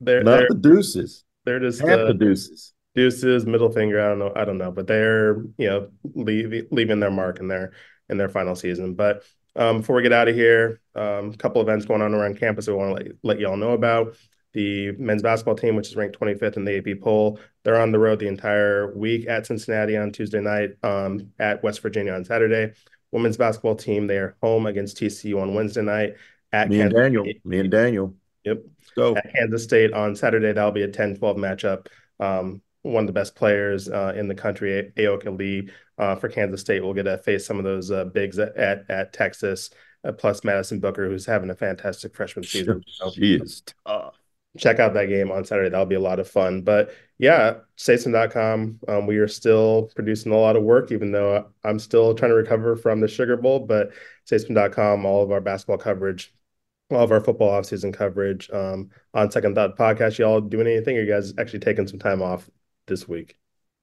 they're 0.00 0.24
Not 0.24 0.30
they're 0.30 0.48
the 0.48 0.54
deuces. 0.56 1.24
they're 1.44 1.60
just 1.60 1.86
Half 1.86 1.88
uh, 1.88 2.06
the 2.06 2.14
deuces. 2.14 2.72
deuces, 2.94 3.46
middle 3.46 3.70
finger. 3.70 4.00
I 4.04 4.08
don't 4.08 4.18
know. 4.18 4.32
I 4.36 4.44
don't 4.44 4.58
know, 4.58 4.70
but 4.72 4.86
they're 4.86 5.38
you 5.58 5.68
know 5.68 5.90
leave, 6.14 6.66
leaving 6.70 7.00
their 7.00 7.10
mark 7.10 7.40
in 7.40 7.48
their 7.48 7.72
in 8.08 8.18
their 8.18 8.28
final 8.28 8.54
season. 8.54 8.94
But 8.94 9.24
um, 9.56 9.78
before 9.78 9.96
we 9.96 10.02
get 10.02 10.12
out 10.12 10.28
of 10.28 10.34
here, 10.34 10.80
um, 10.94 11.30
a 11.30 11.36
couple 11.36 11.60
events 11.62 11.84
going 11.86 12.02
on 12.02 12.14
around 12.14 12.38
campus. 12.38 12.66
We 12.66 12.74
want 12.74 12.96
to 12.96 13.04
let 13.04 13.16
let 13.22 13.40
y'all 13.40 13.56
know 13.56 13.72
about 13.72 14.16
the 14.52 14.92
men's 14.92 15.22
basketball 15.22 15.56
team, 15.56 15.76
which 15.76 15.88
is 15.88 15.96
ranked 15.96 16.18
25th 16.18 16.56
in 16.56 16.64
the 16.64 16.78
AP 16.78 17.00
poll. 17.00 17.40
They're 17.64 17.80
on 17.80 17.90
the 17.90 17.98
road 17.98 18.20
the 18.20 18.28
entire 18.28 18.94
week 18.96 19.26
at 19.28 19.46
Cincinnati 19.46 19.96
on 19.96 20.12
Tuesday 20.12 20.40
night, 20.40 20.76
um, 20.82 21.32
at 21.38 21.62
West 21.62 21.80
Virginia 21.80 22.12
on 22.12 22.24
Saturday. 22.24 22.72
Women's 23.10 23.36
basketball 23.36 23.76
team, 23.76 24.06
they 24.06 24.18
are 24.18 24.36
home 24.42 24.66
against 24.66 24.96
TCU 24.96 25.40
on 25.40 25.54
Wednesday 25.54 25.82
night 25.82 26.14
at 26.52 26.68
Me 26.68 26.80
and 26.80 26.92
Daniel. 26.92 27.24
State. 27.24 27.44
Me 27.44 27.58
and 27.58 27.70
Daniel. 27.70 28.14
Yep 28.44 28.62
Let's 28.84 28.90
go. 28.96 29.16
at 29.16 29.32
Kansas 29.32 29.64
State 29.64 29.92
on 29.92 30.14
Saturday. 30.14 30.52
That'll 30.52 30.70
be 30.70 30.82
a 30.82 30.88
10-12 30.88 31.18
matchup. 31.36 31.86
Um, 32.20 32.60
one 32.84 33.02
of 33.04 33.06
the 33.06 33.12
best 33.12 33.34
players 33.34 33.88
uh, 33.88 34.12
in 34.14 34.28
the 34.28 34.34
country, 34.34 34.92
Ayoka 34.96 35.36
Lee, 35.36 35.70
uh, 35.98 36.14
for 36.16 36.28
Kansas 36.28 36.60
State, 36.60 36.82
will 36.82 36.94
get 36.94 37.04
to 37.04 37.18
face 37.18 37.46
some 37.46 37.58
of 37.58 37.64
those 37.64 37.90
uh, 37.90 38.04
bigs 38.04 38.38
at 38.38 38.56
at, 38.56 38.84
at 38.90 39.12
Texas, 39.12 39.70
uh, 40.04 40.12
plus 40.12 40.44
Madison 40.44 40.80
Booker, 40.80 41.08
who's 41.08 41.24
having 41.26 41.50
a 41.50 41.54
fantastic 41.54 42.14
freshman 42.14 42.44
season. 42.44 42.82
So 42.86 43.10
She 43.10 43.34
is 43.36 43.62
tough. 43.86 44.14
check 44.58 44.78
out 44.78 44.92
that 44.94 45.06
game 45.06 45.32
on 45.32 45.44
Saturday. 45.44 45.70
That'll 45.70 45.86
be 45.86 45.94
a 45.94 46.00
lot 46.00 46.20
of 46.20 46.28
fun. 46.28 46.60
But 46.62 46.94
yeah, 47.18 47.58
Statesman.com, 47.76 48.80
um, 48.86 49.06
we 49.06 49.16
are 49.16 49.28
still 49.28 49.90
producing 49.96 50.32
a 50.32 50.36
lot 50.36 50.56
of 50.56 50.62
work, 50.62 50.92
even 50.92 51.10
though 51.10 51.46
I'm 51.64 51.78
still 51.78 52.14
trying 52.14 52.32
to 52.32 52.36
recover 52.36 52.76
from 52.76 53.00
the 53.00 53.08
Sugar 53.08 53.36
Bowl. 53.38 53.60
But 53.60 53.92
Statesman.com, 54.26 55.06
all 55.06 55.22
of 55.22 55.32
our 55.32 55.40
basketball 55.40 55.78
coverage, 55.78 56.34
all 56.90 57.02
of 57.02 57.12
our 57.12 57.20
football 57.20 57.50
offseason 57.50 57.94
coverage, 57.94 58.50
um, 58.50 58.90
on 59.14 59.30
Second 59.30 59.54
Thought 59.54 59.78
podcast. 59.78 60.18
Y'all 60.18 60.40
doing 60.42 60.66
anything? 60.66 60.98
Or 60.98 61.00
you 61.02 61.10
guys 61.10 61.32
actually 61.38 61.60
taking 61.60 61.86
some 61.86 61.98
time 61.98 62.20
off 62.20 62.50
this 62.86 63.08
week? 63.08 63.36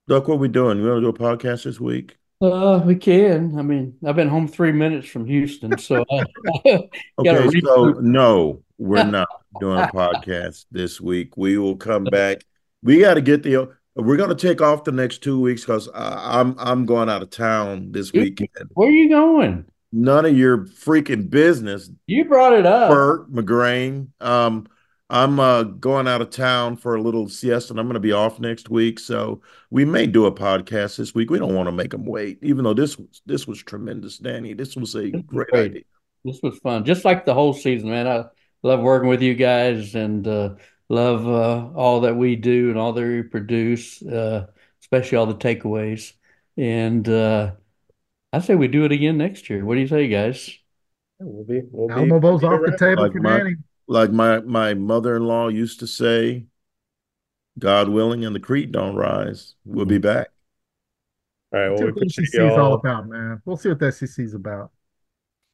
Duck, 0.07 0.27
what 0.27 0.39
we 0.39 0.47
doing? 0.47 0.77
You 0.77 0.85
want 0.85 0.97
to 0.97 1.01
do 1.01 1.09
a 1.09 1.13
podcast 1.13 1.63
this 1.63 1.79
week? 1.79 2.17
uh, 2.41 2.81
we 2.83 2.95
can. 2.95 3.57
I 3.57 3.61
mean, 3.61 3.95
I've 4.05 4.15
been 4.15 4.27
home 4.27 4.47
three 4.47 4.71
minutes 4.71 5.07
from 5.07 5.25
Houston, 5.25 5.77
so 5.77 6.03
I, 6.11 6.23
Gotta 6.65 6.89
Okay, 7.19 7.59
so 7.63 7.91
no, 8.01 8.63
we're 8.77 9.03
not 9.11 9.27
doing 9.59 9.79
a 9.79 9.87
podcast 9.87 10.65
this 10.71 10.99
week. 10.99 11.37
We 11.37 11.57
will 11.57 11.75
come 11.75 12.03
back. 12.05 12.43
We 12.83 12.99
got 12.99 13.15
to 13.15 13.21
get 13.21 13.43
the. 13.43 13.69
We're 13.93 14.17
going 14.17 14.29
to 14.29 14.35
take 14.35 14.61
off 14.61 14.85
the 14.85 14.91
next 14.93 15.19
two 15.19 15.39
weeks 15.39 15.61
because 15.61 15.89
I'm 15.93 16.55
I'm 16.57 16.85
going 16.85 17.09
out 17.09 17.21
of 17.21 17.29
town 17.29 17.91
this 17.91 18.11
weekend. 18.13 18.49
where 18.73 18.87
are 18.87 18.91
you 18.91 19.09
going? 19.09 19.65
None 19.91 20.25
of 20.25 20.37
your 20.37 20.59
freaking 20.59 21.29
business, 21.29 21.91
You 22.07 22.23
brought 22.23 22.53
it 22.53 22.65
up. 22.65 22.89
Bert 22.89 23.31
McGrane. 23.31 24.07
Um, 24.21 24.67
I'm 25.11 25.39
uh, 25.41 25.63
going 25.63 26.07
out 26.07 26.21
of 26.21 26.29
town 26.29 26.77
for 26.77 26.95
a 26.95 27.01
little 27.01 27.27
siesta, 27.27 27.73
and 27.73 27.79
I'm 27.79 27.85
going 27.85 27.95
to 27.95 27.99
be 27.99 28.13
off 28.13 28.39
next 28.39 28.69
week. 28.69 28.97
So 28.97 29.41
we 29.69 29.83
may 29.83 30.07
do 30.07 30.25
a 30.25 30.31
podcast 30.31 30.95
this 30.95 31.13
week. 31.13 31.29
We 31.29 31.37
don't 31.37 31.53
want 31.53 31.67
to 31.67 31.73
make 31.73 31.91
them 31.91 32.05
wait, 32.05 32.39
even 32.41 32.63
though 32.63 32.73
this 32.73 32.97
was 32.97 33.21
this 33.25 33.45
was 33.45 33.61
tremendous, 33.61 34.17
Danny. 34.17 34.53
This 34.53 34.75
was 34.77 34.95
a 34.95 35.11
This 35.11 35.21
great 35.27 35.49
great. 35.49 35.71
idea. 35.71 35.81
This 36.23 36.39
was 36.41 36.57
fun, 36.59 36.85
just 36.85 37.03
like 37.03 37.25
the 37.25 37.33
whole 37.33 37.51
season, 37.53 37.89
man. 37.89 38.07
I 38.07 38.23
love 38.63 38.79
working 38.79 39.09
with 39.09 39.21
you 39.21 39.33
guys 39.35 39.95
and 39.95 40.25
uh, 40.27 40.55
love 40.87 41.27
uh, 41.27 41.75
all 41.77 42.01
that 42.01 42.15
we 42.15 42.35
do 42.37 42.69
and 42.69 42.77
all 42.79 42.93
that 42.93 43.03
we 43.03 43.21
produce, 43.23 44.01
uh, 44.03 44.45
especially 44.81 45.17
all 45.17 45.25
the 45.25 45.35
takeaways. 45.35 46.13
And 46.57 47.07
uh, 47.09 47.51
I 48.31 48.39
say 48.39 48.55
we 48.55 48.67
do 48.69 48.85
it 48.85 48.91
again 48.93 49.17
next 49.17 49.49
year. 49.49 49.65
What 49.65 49.75
do 49.75 49.81
you 49.81 49.87
say, 49.87 50.07
guys? 50.07 50.49
We'll 51.19 51.43
be 51.43 51.61
we'll 51.69 51.87
be 51.89 51.93
Alamo 51.95 52.19
Bowl's 52.19 52.43
off 52.43 52.61
the 52.65 52.77
table 52.77 53.03
Like 53.03 53.11
for 53.13 53.19
my- 53.19 53.37
Danny. 53.37 53.55
Like 53.91 54.11
my 54.11 54.39
my 54.39 54.73
mother-in-law 54.73 55.49
used 55.49 55.81
to 55.81 55.87
say, 55.87 56.45
God 57.59 57.89
willing, 57.89 58.25
and 58.25 58.35
the 58.35 58.39
creek 58.39 58.71
don't 58.71 58.95
rise. 58.95 59.55
We'll 59.65 59.85
be 59.85 59.97
back. 59.97 60.29
All 61.53 61.59
right. 61.59 61.69
Well, 61.69 61.77
See 61.77 61.83
we 61.83 61.91
what 61.91 61.99
the 61.99 62.05
appreciate 62.07 62.33
SEC 62.33 62.41
is 62.43 62.57
all 62.57 62.73
y'all. 62.73 62.73
about, 62.73 63.07
man. 63.07 63.41
We'll 63.45 63.57
see 63.57 63.69
what 63.69 63.79
the 63.79 63.91
SEC 63.91 64.23
is 64.25 64.33
about. 64.33 64.71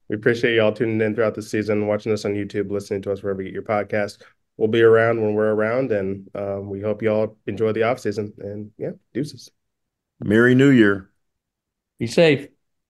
We 0.10 0.16
appreciate 0.16 0.56
y'all 0.56 0.72
tuning 0.72 1.02
in 1.02 1.16
throughout 1.16 1.36
the 1.36 1.42
season, 1.42 1.88
watching 1.88 2.12
us 2.14 2.26
on 2.26 2.34
YouTube, 2.34 2.72
listening 2.72 3.02
to 3.04 3.12
us 3.12 3.24
wherever 3.24 3.42
you 3.42 3.50
get 3.50 3.54
your 3.56 3.64
podcast. 3.64 4.22
We'll 4.56 4.70
be 4.70 4.82
around 4.82 5.22
when 5.22 5.34
we're 5.34 5.54
around, 5.54 5.92
and 5.92 6.30
um, 6.36 6.70
we 6.70 6.82
hope 6.82 7.02
y'all 7.02 7.38
enjoy 7.46 7.74
the 7.74 7.84
off 7.84 8.00
season. 8.00 8.34
And 8.40 8.72
yeah, 8.78 8.92
deuces. 9.14 9.52
Merry 10.20 10.56
New 10.56 10.70
Year. 10.70 11.10
Be 12.00 12.08
safe. 12.08 12.48